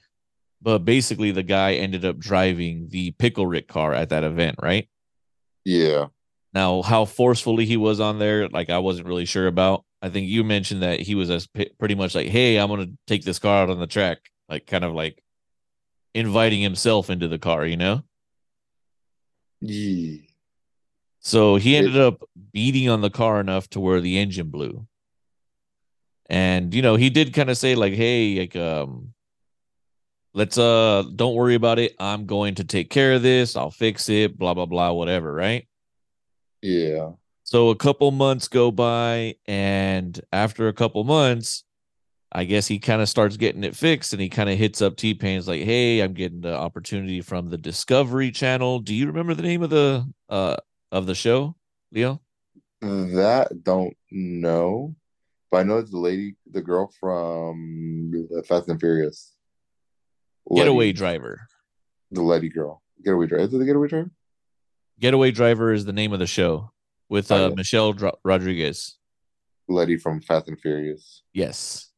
[0.61, 4.89] But basically the guy ended up driving the pickle rick car at that event right?
[5.64, 6.07] Yeah.
[6.55, 10.28] now how forcefully he was on there like i wasn't really sure about i think
[10.28, 13.38] you mentioned that he was as p- pretty much like hey i'm gonna take this
[13.38, 14.18] car out on the track
[14.49, 15.22] like kind of like
[16.14, 18.03] inviting himself into the car you know
[19.61, 20.18] Yeah.
[21.20, 22.22] So he It- ended up
[22.53, 24.86] beating on the car enough to where the engine blew.
[26.30, 29.14] And you know, he did kind of say like, "Hey, like um
[30.32, 31.96] let's uh don't worry about it.
[31.99, 33.57] I'm going to take care of this.
[33.57, 35.66] I'll fix it, blah blah blah whatever, right?"
[36.62, 37.12] Yeah.
[37.49, 41.64] So a couple months go by and after a couple months,
[42.30, 44.96] I guess he kind of starts getting it fixed and he kind of hits up
[44.96, 48.80] T-Pain's like, "Hey, I'm getting the opportunity from the Discovery Channel.
[48.80, 50.57] Do you remember the name of the uh
[50.92, 51.57] of the show,
[51.90, 52.20] Leo?"
[52.82, 54.94] That don't know.
[55.51, 59.32] But I know it's the lady, the girl from the Fast and Furious.
[60.55, 60.92] Getaway.
[60.92, 61.49] Driver.
[62.11, 62.82] The lady girl.
[63.03, 63.44] Getaway driver.
[63.44, 64.11] Is it the getaway driver?
[65.01, 66.72] Getaway Driver is the name of the show
[67.09, 67.51] with Oh, uh.
[67.51, 68.97] Michelle Dro- Rodriguez.
[69.69, 71.23] Letty from Fast and Furious.
[71.33, 71.91] Yes.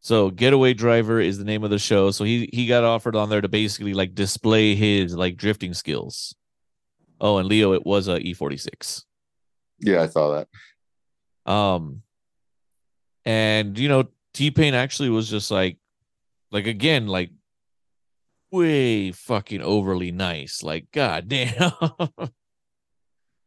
[0.00, 2.10] So Getaway Driver is the name of the show.
[2.10, 6.34] So he he got offered on there to basically like display his like drifting skills.
[7.20, 9.04] Oh, and Leo, it was a E46.
[9.80, 10.44] Yeah, I saw
[11.46, 11.50] that.
[11.50, 12.02] Um,
[13.24, 15.78] and you know, T Pain actually was just like,
[16.50, 17.30] like again, like
[18.50, 20.62] way fucking overly nice.
[20.62, 21.72] Like, god damn.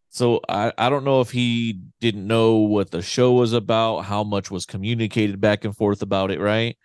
[0.10, 4.24] so I I don't know if he didn't know what the show was about, how
[4.24, 6.78] much was communicated back and forth about it, right?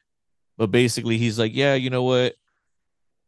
[0.57, 2.35] But basically, he's like, yeah, you know what?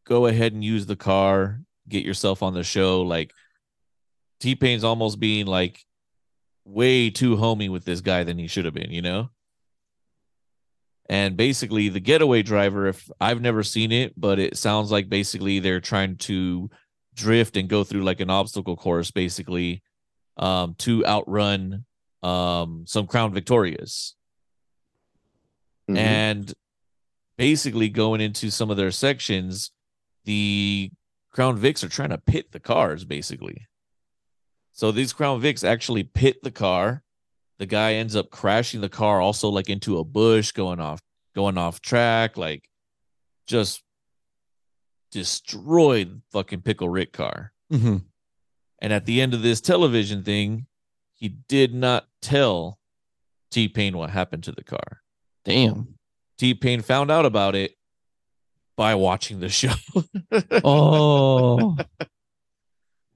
[0.04, 3.02] Go ahead and use the car, get yourself on the show.
[3.02, 3.32] Like,
[4.40, 5.84] T Pain's almost being like
[6.64, 9.30] way too homey with this guy than he should have been, you know?
[11.08, 15.60] And basically, the getaway driver, if I've never seen it, but it sounds like basically
[15.60, 16.68] they're trying to
[17.14, 19.82] drift and go through like an obstacle course, basically,
[20.36, 21.84] um, to outrun
[22.22, 24.14] um some Crown Victorias.
[25.88, 25.96] Mhm.
[25.98, 26.54] And
[27.36, 29.70] basically going into some of their sections,
[30.24, 30.90] the
[31.30, 33.66] Crown Vics are trying to pit the cars, basically.
[34.72, 37.02] So these Crown Vics actually pit the car.
[37.58, 41.00] The guy ends up crashing the car also like into a bush, going off,
[41.34, 42.68] going off track, like
[43.46, 43.82] just
[45.10, 47.52] destroyed fucking Pickle Rick car.
[47.72, 48.04] Mhm.
[48.80, 50.66] And at the end of this television thing,
[51.14, 52.78] he did not tell
[53.50, 55.02] T Pain what happened to the car.
[55.44, 55.94] Damn.
[56.38, 57.72] T Pain found out about it
[58.76, 59.72] by watching the show.
[60.64, 61.76] Oh,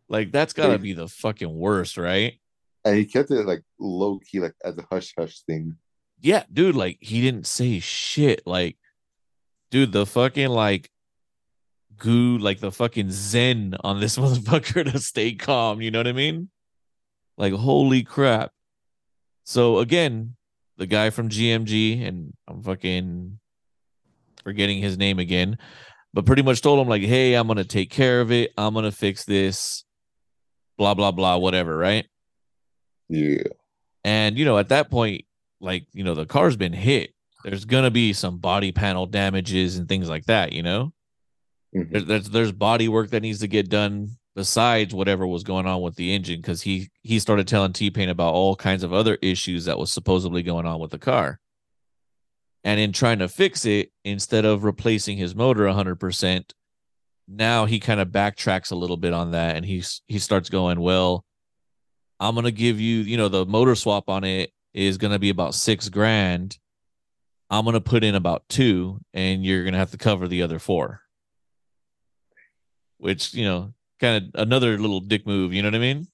[0.09, 2.35] Like that's gotta be the fucking worst, right?
[2.85, 5.77] And he kept it like low key, like as a hush hush thing.
[6.21, 8.43] Yeah, dude, like he didn't say shit.
[8.47, 8.77] Like,
[9.71, 10.91] dude, the fucking like
[12.01, 16.13] goo, like the fucking zen on this motherfucker to stay calm, you know what I
[16.13, 16.51] mean?
[17.39, 18.51] Like, holy crap.
[19.45, 20.35] So again,
[20.77, 23.39] the guy from GMG, and I'm fucking
[24.43, 25.59] forgetting his name again,
[26.13, 28.91] but pretty much told him, like, hey, I'm gonna take care of it, I'm gonna
[28.91, 29.85] fix this,
[30.77, 32.07] blah, blah, blah, whatever, right?
[33.09, 33.43] Yeah.
[34.05, 35.25] And you know, at that point,
[35.61, 37.15] like you know, the car's been hit.
[37.45, 40.53] There's gonna be some body panel damages and things like that.
[40.53, 40.93] You know,
[41.75, 41.91] Mhm.
[41.91, 45.83] there's there's, there's body work that needs to get done besides whatever was going on
[45.83, 49.19] with the engine because he he started telling T Pain about all kinds of other
[49.23, 51.39] issues that was supposedly going on with the car.
[52.65, 56.53] And in trying to fix it, instead of replacing his motor 100%,
[57.27, 60.81] now he kind of backtracks a little bit on that and he's he starts going,
[60.81, 61.25] well,
[62.19, 65.55] I'm gonna give you, you know, the motor swap on it is gonna be about
[65.55, 66.59] six grand.
[67.49, 71.01] I'm gonna put in about two, and you're gonna have to cover the other four.
[73.01, 76.07] Which, you know, kind of another little dick move, you know what I mean?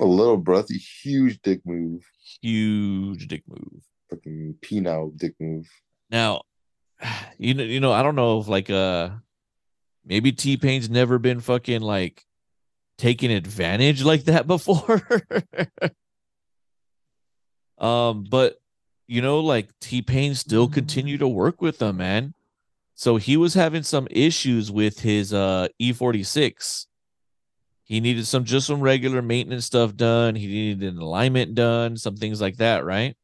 [0.00, 2.04] A little a huge dick move.
[2.40, 3.82] Huge dick move.
[4.10, 5.68] Fucking penile dick move.
[6.10, 6.42] Now,
[7.38, 9.10] you know, you know, I don't know if like uh
[10.04, 12.24] maybe T Pain's never been fucking like
[12.98, 15.02] taken advantage like that before.
[17.78, 18.60] um, but
[19.06, 22.34] you know, like T Pain still continued to work with them, man.
[22.94, 26.86] So he was having some issues with his uh E46.
[27.84, 30.34] He needed some just some regular maintenance stuff done.
[30.36, 33.16] He needed an alignment done, some things like that, right?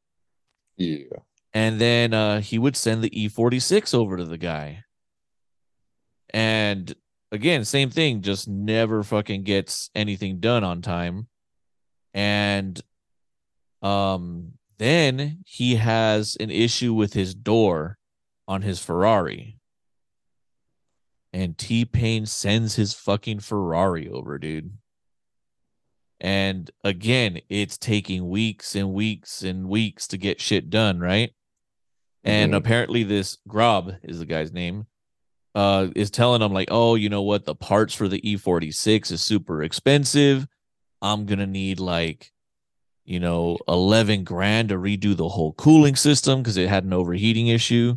[0.76, 1.18] Yeah.
[1.52, 4.84] and then uh he would send the E46 over to the guy.
[6.32, 6.94] And
[7.32, 11.28] again, same thing, just never fucking gets anything done on time.
[12.14, 12.80] And
[13.82, 17.98] um then he has an issue with his door
[18.48, 19.59] on his Ferrari.
[21.32, 24.72] And T-Pain sends his fucking Ferrari over, dude.
[26.20, 31.32] And again, it's taking weeks and weeks and weeks to get shit done, right?
[32.24, 32.56] And Mhm.
[32.56, 34.86] apparently this Grob is the guy's name.
[35.54, 37.44] Uh is telling him like, "Oh, you know what?
[37.44, 40.46] The parts for the E46 is super expensive.
[41.02, 42.32] I'm going to need like
[43.06, 47.46] you know, 11 grand to redo the whole cooling system cuz it had an overheating
[47.48, 47.96] issue."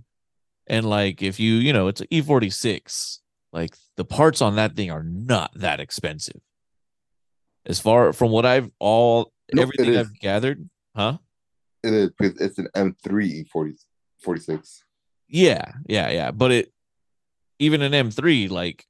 [0.66, 3.20] And like if you, you know, it's an E46,
[3.54, 6.42] like the parts on that thing are not that expensive.
[7.66, 9.96] As far from what I've all No, everything.
[9.96, 11.20] I've gathered, huh?
[11.84, 13.76] It is because it's an M3 40,
[14.20, 14.84] 46.
[15.30, 16.32] Yeah, yeah, yeah.
[16.32, 16.74] But it
[17.60, 18.86] even an M3, like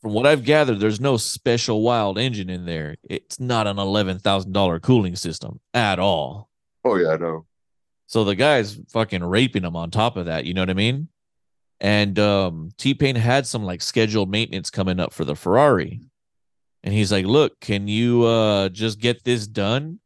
[0.00, 2.96] from what I've gathered, there's no special wild engine in there.
[3.04, 6.48] It's not an eleven thousand dollar cooling system at all.
[6.84, 7.46] Oh yeah, I know.
[8.06, 10.44] So the guy's fucking raping him on top of that.
[10.44, 11.08] You know what I mean?
[11.80, 16.00] And um, T Pain had some like scheduled maintenance coming up for the Ferrari,
[16.82, 20.00] and he's like, "Look, can you uh just get this done?"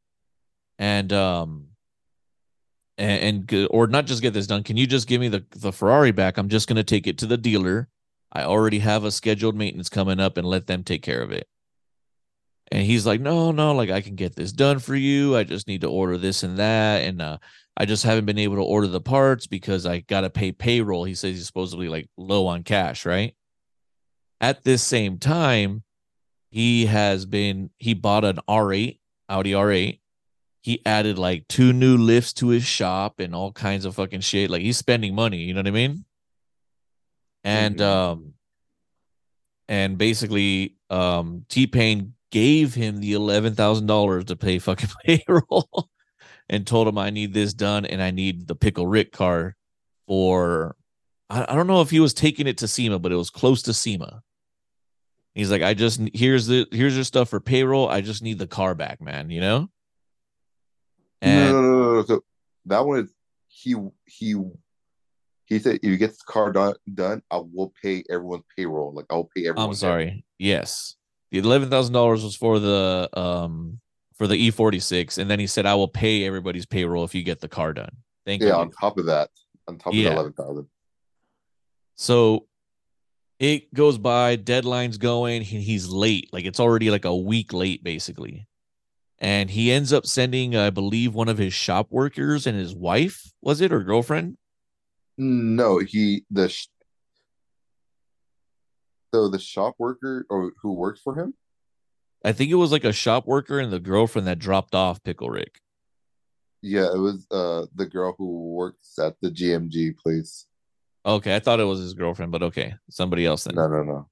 [0.78, 1.68] And um,
[2.98, 4.64] and, and or not just get this done.
[4.64, 6.38] Can you just give me the the Ferrari back?
[6.38, 7.88] I'm just gonna take it to the dealer.
[8.32, 11.46] I already have a scheduled maintenance coming up, and let them take care of it.
[12.72, 15.36] And he's like, no, no, like I can get this done for you.
[15.36, 17.02] I just need to order this and that.
[17.02, 17.38] And uh,
[17.81, 21.05] I just haven't been able to order the parts because I got to pay payroll.
[21.05, 23.35] He says he's supposedly like low on cash, right?
[24.39, 25.83] At this same time,
[26.51, 28.99] he has been, he bought an R8,
[29.31, 29.99] Audi R8.
[30.61, 34.51] He added like two new lifts to his shop and all kinds of fucking shit.
[34.51, 36.05] Like he's spending money, you know what I mean?
[37.45, 37.81] And, Mhm.
[37.87, 38.35] um,
[39.68, 45.89] and basically, um, T Pain gave him the eleven thousand dollars to pay fucking payroll,
[46.51, 49.57] and told him I need this done and I need the pickle Rick car
[50.07, 50.76] for.
[51.30, 53.62] I, I don't know if he was taking it to SEMA, but it was close
[53.62, 54.22] to SEMA.
[55.32, 57.88] He's like, I just here's the here's your stuff for payroll.
[57.88, 59.30] I just need the car back, man.
[59.30, 59.70] You know.
[61.22, 62.05] And no, no, no, no.
[62.05, 62.24] So
[62.66, 63.12] that one is
[63.46, 63.76] he
[64.07, 64.34] he
[65.46, 68.92] he said if you get the car done done, I will pay everyone's payroll.
[68.92, 69.68] Like I'll pay everyone.
[69.68, 70.24] I'm sorry.
[70.38, 70.96] Yes.
[71.30, 73.78] The eleven thousand dollars was for the um
[74.20, 77.40] for the E46, and then he said, "I will pay everybody's payroll if you get
[77.40, 77.96] the car done."
[78.26, 78.54] Thank Yeah, you.
[78.54, 79.30] on top of that,
[79.66, 80.10] on top of Yeah.
[80.10, 80.68] the eleven thousand.
[81.94, 82.46] So
[83.38, 86.28] it goes by, deadline's going, he- he's late.
[86.34, 88.46] Like it's already like a week late, basically.
[89.20, 93.32] And he ends up sending, I believe, one of his shop workers and his wife,
[93.40, 94.36] was it, or girlfriend?
[95.16, 96.68] No, he the sh-
[99.14, 101.32] So the shop worker or who worked for him?
[102.24, 105.30] I think it was like a shop worker and the girlfriend that dropped off Pickle
[105.30, 105.60] Rick.
[106.62, 110.46] Yeah, it was uh the girl who works at the GMG place.
[111.06, 113.54] Okay, I thought it was his girlfriend, but okay, somebody else then.
[113.54, 114.08] No, no, no.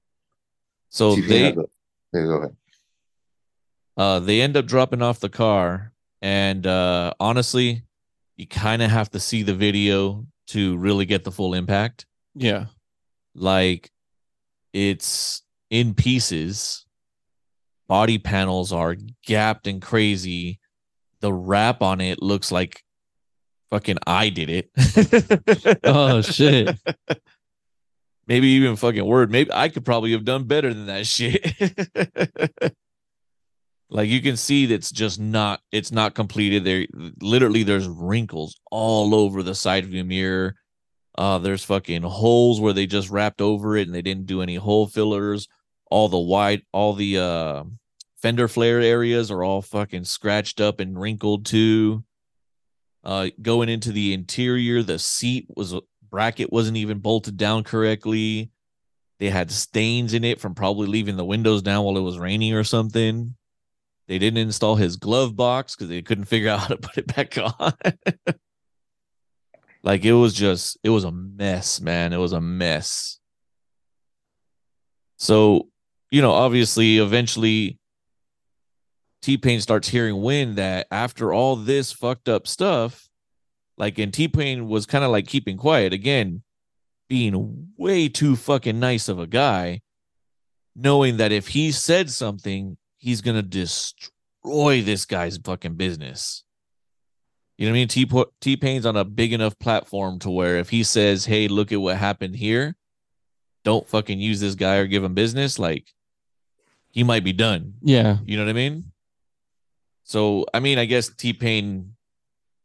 [0.89, 1.67] So T-Pain they had the-
[2.13, 2.55] yeah, go ahead.
[3.97, 5.93] uh they end up dropping off the car
[6.23, 7.83] and uh honestly
[8.37, 12.65] you kind of have to see the video to really get the full impact Yeah.
[13.35, 13.91] like
[14.73, 16.85] it's in pieces
[17.89, 20.59] body panels are gapped and crazy
[21.19, 22.81] the wrap on it looks like
[23.69, 24.69] fucking i did it
[25.83, 26.77] Oh shit.
[28.29, 29.31] maybe even fucking word.
[29.31, 31.43] Maybe I could probably have done better than that shit.
[33.89, 36.63] like you can see that's just not it's not completed.
[36.63, 36.85] There
[37.21, 40.55] literally there's wrinkles all over the side view mirror.
[41.17, 44.55] Uh there's fucking holes where they just wrapped over it and they didn't do any
[44.55, 45.47] hole fillers.
[45.89, 47.63] All the wide all the uh
[48.21, 52.03] fender flare areas are all fucking scratched up and wrinkled too.
[53.03, 55.75] Uh going into the interior, the seat was
[56.09, 58.51] bracket wasn't even bolted down correctly.
[59.19, 62.53] They had stains in it from probably leaving the windows down while it was raining
[62.53, 63.35] or something.
[64.07, 67.15] They didn't install his glove box because they couldn't figure out how to put it
[67.15, 67.73] back on.
[69.83, 72.13] like it was just, it was a mess, man.
[72.13, 73.19] It was a mess.
[75.17, 75.67] So,
[76.11, 77.78] you know, obviously, eventually,
[79.21, 83.09] T Pain starts hearing wind that after all this fucked up stuff,
[83.79, 86.43] like and t-pain was kind of like keeping quiet again
[87.07, 89.81] being way too fucking nice of a guy
[90.75, 96.43] knowing that if he said something he's gonna destroy this guy's fucking business.
[97.57, 97.87] You know what i mean?
[97.87, 101.81] T- t-pain's on a big enough platform to where if he says hey look at
[101.81, 102.75] what happened here
[103.63, 105.87] don't fucking use this guy or give him business like
[106.91, 107.73] he might be done.
[107.81, 108.17] Yeah.
[108.25, 108.91] you know what i mean
[110.09, 111.93] so i mean i guess t-pain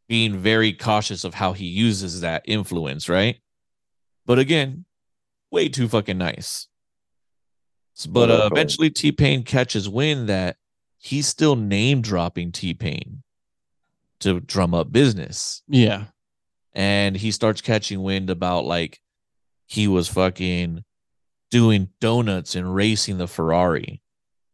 [0.09, 3.39] being very cautious of how he uses that influence, right?
[4.27, 4.85] But again,
[5.51, 6.69] way too fucking nice.
[8.09, 10.57] But uh, eventually, T Pain catches wind that
[10.99, 13.23] he's still name dropping T Pain
[14.21, 15.63] to drum up business.
[15.69, 16.05] Yeah.
[16.73, 18.99] And he starts catching wind about like
[19.67, 20.83] he was fucking
[21.51, 24.03] doing donuts and racing the Ferrari,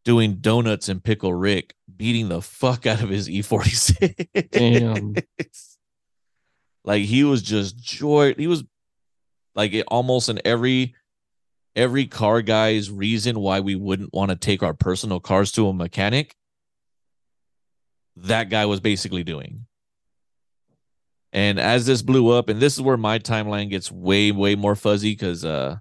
[0.05, 4.49] doing donuts and Pickle Rick, beating the fuck out of his E46.
[4.51, 5.15] Damn.
[6.85, 8.35] like he was just joy.
[8.39, 8.65] He was
[9.55, 10.95] like it almost in every
[11.77, 15.75] every car guy's reason why we wouldn't want to take our personal cars to a
[15.75, 16.35] mechanic.
[18.17, 19.67] That guy was basically doing.
[21.35, 24.75] And as this blew up, and this is where my timeline gets way, way more
[24.75, 25.77] fuzzy because uh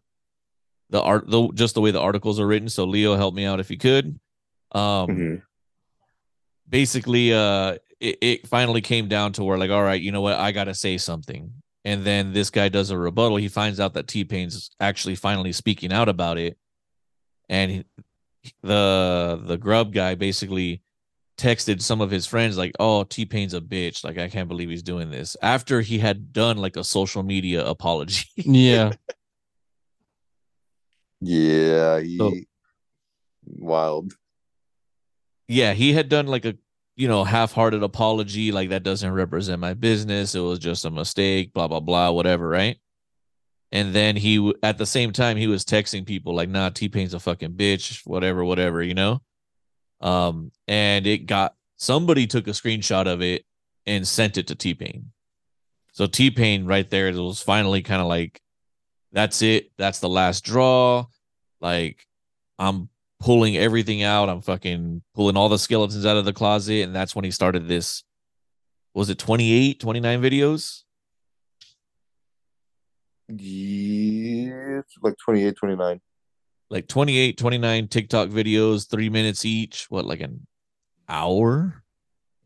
[0.90, 2.68] the art the just the way the articles are written.
[2.68, 4.20] So Leo help me out if you could.
[4.74, 5.42] Um Mhm.
[6.70, 10.36] Basically uh it, it finally came down to where like all right you know what?
[10.38, 11.52] I gotta say something.
[11.86, 13.38] And then this guy does a rebuttal.
[13.38, 16.58] He finds out that t-pain's actually finally speaking out about it.
[17.50, 17.86] And he-
[18.64, 20.82] the the grub guy basically
[21.38, 24.04] texted some of his friends like oh t-pain's a bitch.
[24.04, 25.36] Like i can't believe he's doing this.
[25.42, 28.26] After he had done like a social media apology.
[28.36, 28.92] Yeah.
[31.22, 32.34] Yeah, he So-
[33.46, 34.14] wild.
[35.50, 36.56] Yeah, he had done like a
[36.96, 40.36] you know half-hearted apology, like that doesn't represent my business.
[40.36, 42.78] It was just a mistake, blah blah blah, whatever, right?
[43.72, 47.16] And then he at the same time he was texting people like, "Nah, T Pain's
[47.16, 49.22] a fucking bitch, whatever, whatever," you know.
[50.02, 53.44] Um, and it got somebody took a screenshot of it
[53.88, 55.12] and sent it to T Pain.
[55.94, 58.40] So T Pain right there it was finally kind of like,
[59.14, 59.72] "That's it.
[59.78, 61.08] That's the last draw."
[61.60, 62.06] Like,
[62.60, 62.90] I'm
[63.20, 64.30] pulling everything out.
[64.30, 66.84] I'm fucking pulling all the skeletons out of the closet.
[66.84, 68.04] And that's when he started this.
[68.94, 70.84] Was it 28, 29 videos?
[73.30, 76.02] Yeah, like 28, 29.
[76.72, 79.86] Like 28, 29 TikTok videos, three minutes each.
[79.90, 80.46] What, like an
[81.08, 81.84] hour,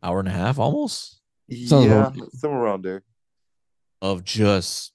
[0.01, 1.19] hour and a half almost
[1.49, 3.03] Sounds yeah, about- somewhere around there.
[4.01, 4.91] of just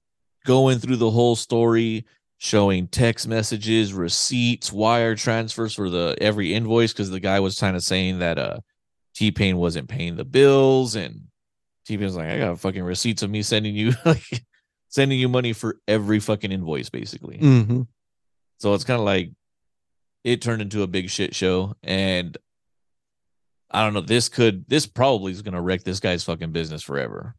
[0.46, 2.06] going through the whole story,
[2.38, 7.76] showing text messages, receipts, wire transfers for the every invoice because the guy was kind
[7.76, 8.58] of saying that uh
[9.14, 11.22] T Pain wasn't paying the bills and
[11.86, 14.44] T Pain's like, I got fucking receipts of me sending you like
[14.88, 17.38] sending you money for every fucking invoice, basically.
[17.38, 17.82] hmm
[18.58, 19.30] So it's kind of like
[20.24, 21.74] it turned into a big shit show.
[21.82, 22.36] And
[23.70, 27.34] I don't know, this could this probably is gonna wreck this guy's fucking business forever.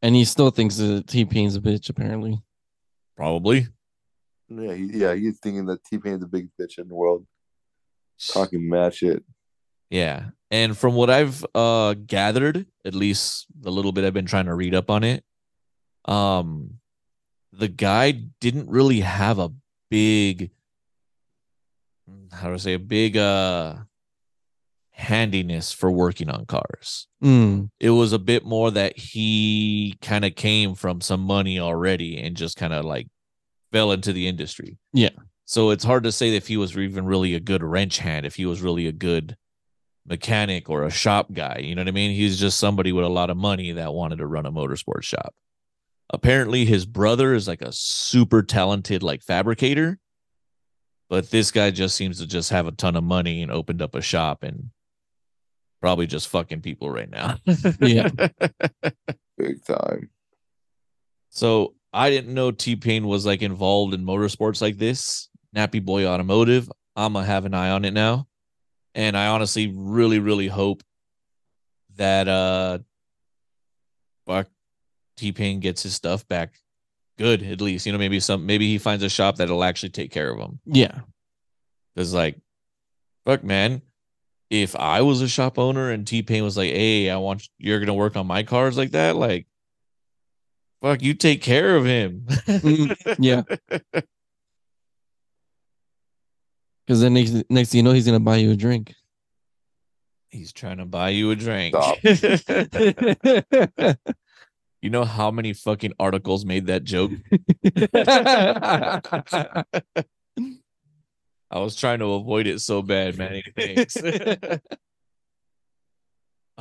[0.00, 2.40] And he still thinks that T Pain's a bitch, apparently.
[3.16, 3.66] Probably.
[4.48, 7.26] Yeah, he, yeah, he's thinking that T Pain's the biggest bitch in the world,
[8.32, 9.22] talking mad shit.
[9.90, 10.30] Yeah.
[10.50, 14.54] And from what I've uh gathered, at least the little bit I've been trying to
[14.54, 15.22] read up on it,
[16.06, 16.74] um
[17.52, 19.50] the guy didn't really have a
[19.90, 20.50] big
[22.32, 23.74] how do I say a big uh
[24.92, 27.06] handiness for working on cars.
[27.22, 32.18] Mm, It was a bit more that he kind of came from some money already
[32.18, 33.06] and just kind of like
[33.72, 34.78] fell into the industry.
[34.92, 35.10] Yeah.
[35.44, 38.34] So it's hard to say if he was even really a good wrench hand, if
[38.34, 39.36] he was really a good
[40.08, 41.60] mechanic or a shop guy.
[41.62, 42.14] You know what I mean?
[42.14, 45.34] He's just somebody with a lot of money that wanted to run a motorsports shop.
[46.10, 49.98] Apparently, his brother is like a super talented like fabricator,
[51.10, 53.94] but this guy just seems to just have a ton of money and opened up
[53.94, 54.70] a shop and
[55.80, 57.36] probably just fucking people right now.
[57.80, 58.08] Yeah.
[59.38, 60.10] Big time.
[61.28, 65.28] So I didn't know T Pain was like involved in motorsports like this.
[65.56, 66.70] Nappy Boy Automotive.
[66.94, 68.26] I'm gonna have an eye on it now.
[68.94, 70.82] And I honestly really, really hope
[71.96, 72.78] that uh
[74.26, 74.48] fuck
[75.16, 76.54] T Pain gets his stuff back
[77.18, 77.86] good at least.
[77.86, 80.60] You know, maybe some maybe he finds a shop that'll actually take care of him.
[80.64, 81.00] yeah.
[81.96, 82.38] Cause like
[83.26, 83.82] fuck man.
[84.50, 87.80] If I was a shop owner and T Pain was like, Hey, I want you're
[87.80, 89.46] gonna work on my cars like that, like
[90.82, 92.24] fuck you take care of him.
[92.28, 93.42] Mm, yeah.
[96.86, 98.94] Because then next, next thing you know, he's gonna buy you a drink.
[100.30, 101.74] He's trying to buy you a drink.
[104.80, 107.10] You know how many fucking articles made that joke?
[111.50, 113.42] I was trying to avoid it so bad, man.
[113.56, 113.96] Thanks.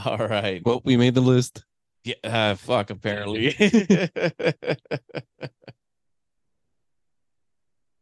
[0.04, 0.64] All right.
[0.66, 1.64] well, we made the list.
[2.08, 3.54] Yeah, uh, fuck, apparently.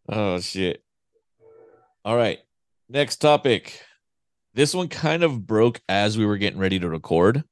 [0.10, 0.84] oh, shit.
[2.04, 2.38] All right.
[2.88, 3.82] Next topic.
[4.54, 7.44] This one kind of broke as we were getting ready to record.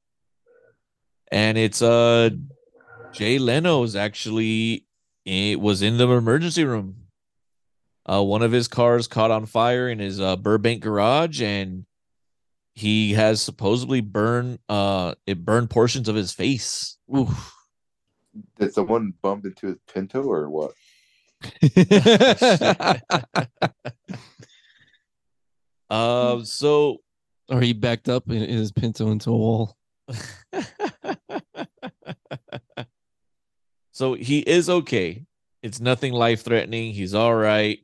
[1.32, 2.30] And it's uh
[3.12, 4.86] Jay Leno's actually
[5.24, 7.08] it was in the emergency room.
[8.08, 11.84] Uh one of his cars caught on fire in his uh Burbank garage and
[12.74, 16.98] he has supposedly burned uh it burned portions of his face.
[17.14, 17.52] Oof.
[18.58, 20.72] Did someone bump into his Pinto or what?
[25.90, 26.98] Uh, so
[27.48, 29.76] or he backed up in his Pinto into a wall.
[33.92, 35.24] so he is okay.
[35.62, 36.92] It's nothing life threatening.
[36.92, 37.78] He's all right.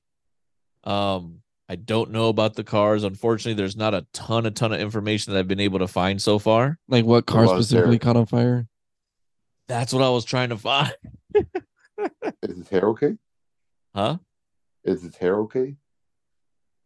[0.85, 3.05] Um, I don't know about the cars.
[3.05, 6.21] Unfortunately, there's not a ton, a ton of information that I've been able to find
[6.21, 6.81] so far.
[6.89, 7.99] Like what car was specifically there?
[8.01, 8.67] caught on fire?
[9.69, 10.93] That's what I was trying to find.
[12.43, 13.17] Is his hair okay?
[13.95, 14.19] Huh?
[14.83, 15.77] Is his hair okay?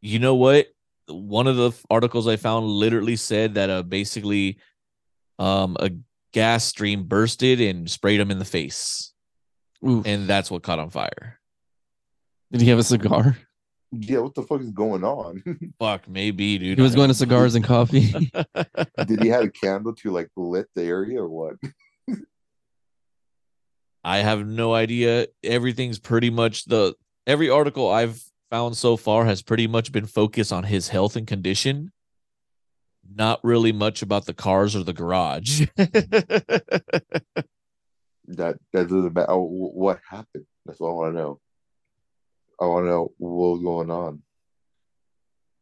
[0.03, 0.67] You know what?
[1.07, 4.59] One of the articles I found literally said that uh basically
[5.39, 5.93] um a
[6.33, 9.15] gas stream bursted and sprayed him in the face.
[9.83, 10.05] Oof.
[10.05, 11.41] And that's what caught on fire.
[12.53, 13.39] Did he have a cigar?
[13.93, 15.43] Yeah, what the fuck is going on?
[15.79, 16.79] Fuck, maybe, dude.
[16.79, 18.11] He was going to cigars and coffee.
[19.07, 21.55] Did he have a candle to like lit the area or what?
[24.05, 25.29] I have no idea.
[25.43, 26.95] Everything's pretty much the
[27.27, 28.21] every article I've
[28.51, 31.93] found so far has pretty much been focused on his health and condition.
[33.15, 35.67] Not really much about the cars or the garage.
[38.29, 39.31] That that doesn't matter.
[39.31, 40.47] Oh, what happened?
[40.65, 41.41] That's what I want to know.
[42.61, 44.23] I want to know what's going on.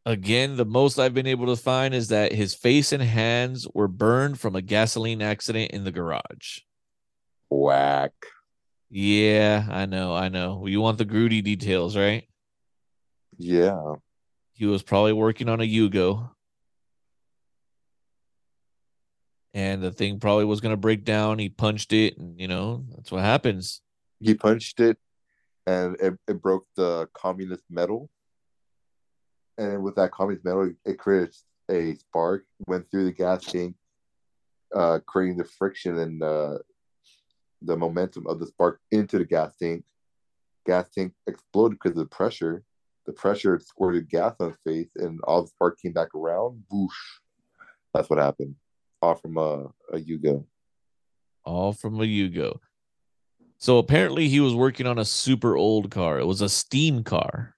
[0.05, 3.87] Again, the most I've been able to find is that his face and hands were
[3.87, 6.59] burned from a gasoline accident in the garage.
[7.49, 8.11] Whack.
[8.89, 10.67] Yeah, I know, I know.
[10.67, 12.27] You want the Grudy details, right?
[13.37, 13.95] Yeah.
[14.53, 16.29] He was probably working on a Yugo.
[19.53, 21.39] And the thing probably was going to break down.
[21.39, 23.81] He punched it, and you know, that's what happens.
[24.19, 24.97] He punched it,
[25.65, 28.09] and it, it broke the communist metal.
[29.57, 31.35] And with that communist metal, it created
[31.69, 33.75] a spark, went through the gas tank,
[34.75, 36.57] uh, creating the friction and uh,
[37.61, 39.83] the momentum of the spark into the gas tank.
[40.65, 42.63] Gas tank exploded because of the pressure.
[43.05, 46.63] The pressure squirted gas on face, and all the spark came back around.
[46.71, 47.19] Whoosh.
[47.93, 48.55] That's what happened.
[49.01, 50.45] All from a, a Yugo.
[51.45, 52.59] All from a Yugo.
[53.63, 56.19] So apparently he was working on a super old car.
[56.19, 57.55] It was a steam car.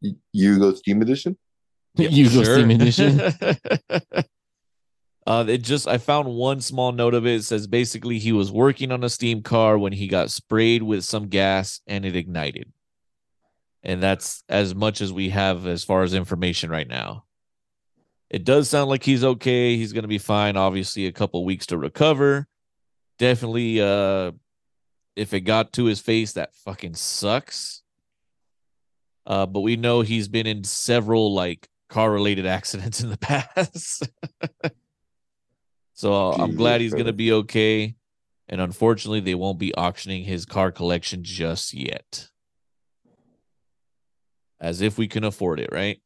[0.00, 1.36] Y- Yugo Steam Edition?
[1.96, 3.20] you go steam edition.
[5.26, 7.34] uh, it just I found one small note of it.
[7.34, 11.04] It says basically he was working on a steam car when he got sprayed with
[11.04, 12.72] some gas and it ignited.
[13.82, 17.24] And that's as much as we have as far as information right now.
[18.30, 19.76] It does sound like he's okay.
[19.76, 20.56] He's going to be fine.
[20.56, 22.46] Obviously, a couple weeks to recover.
[23.18, 24.30] Definitely, uh,
[25.16, 27.82] if it got to his face, that fucking sucks.
[29.26, 34.08] Uh, but we know he's been in several like car related accidents in the past.
[35.94, 37.94] so uh, I'm glad he's going to be okay.
[38.48, 42.28] And unfortunately, they won't be auctioning his car collection just yet.
[44.60, 46.00] As if we can afford it, right?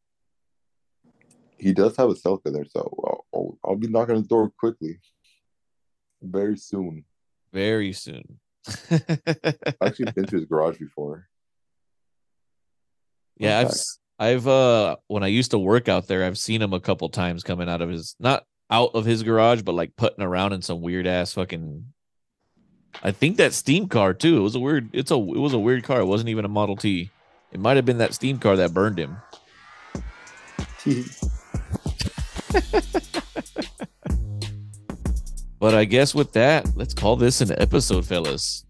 [1.58, 4.52] He does have a Celica there, so I'll, I'll, I'll be knocking on the door
[4.56, 5.00] quickly.
[6.22, 7.04] Very soon.
[7.52, 8.38] Very soon.
[8.90, 11.26] I've actually been to his garage before.
[13.36, 13.72] Yeah, I've
[14.18, 17.42] I've uh when I used to work out there, I've seen him a couple times
[17.42, 20.82] coming out of his not out of his garage, but like putting around in some
[20.82, 21.92] weird ass fucking
[23.02, 24.38] I think that steam car too.
[24.38, 26.00] It was a weird it's a it was a weird car.
[26.00, 27.10] It wasn't even a Model T.
[27.52, 29.16] It might have been that steam car that burned him.
[35.58, 38.64] but I guess with that, let's call this an episode, fellas.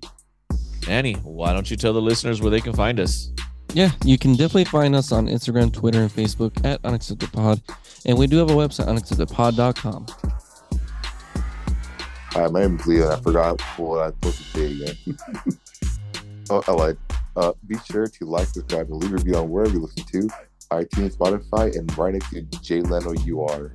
[0.86, 3.32] Manny, why don't you tell the listeners where they can find us?
[3.74, 7.60] Yeah, you can definitely find us on Instagram, Twitter, and Facebook at UnacceptedPod.
[8.06, 10.06] And we do have a website, unacceptedpod.com.
[12.30, 13.10] Hi, my name is Leo.
[13.10, 15.18] I forgot what I was supposed to say again.
[16.50, 16.96] oh, I lied.
[17.36, 20.28] Uh, be sure to like, subscribe, and leave a review on wherever you listen to
[20.70, 23.72] iTunes, Spotify, and right next to Jay Leno, you are.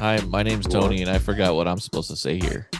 [0.00, 2.70] Hi, my name's Tony, and I forgot what I'm supposed to say here.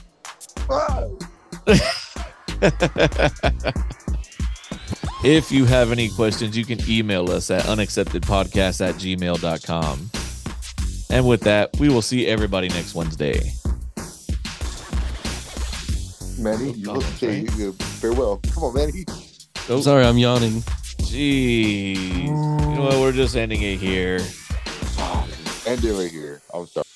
[5.22, 10.10] if you have any questions, you can email us at unacceptedpodcast at gmail.com.
[11.10, 13.52] And with that, we will see everybody next Wednesday.
[16.38, 17.44] Manny, you look okay.
[18.00, 18.40] Farewell.
[18.54, 19.04] Come on, Manny.
[19.68, 19.82] Oh.
[19.82, 20.62] Sorry, I'm yawning.
[21.02, 22.24] Jeez.
[22.24, 22.98] You know what?
[22.98, 24.20] We're just ending it here.
[25.66, 26.40] End it right here.
[26.54, 26.86] I'm sorry.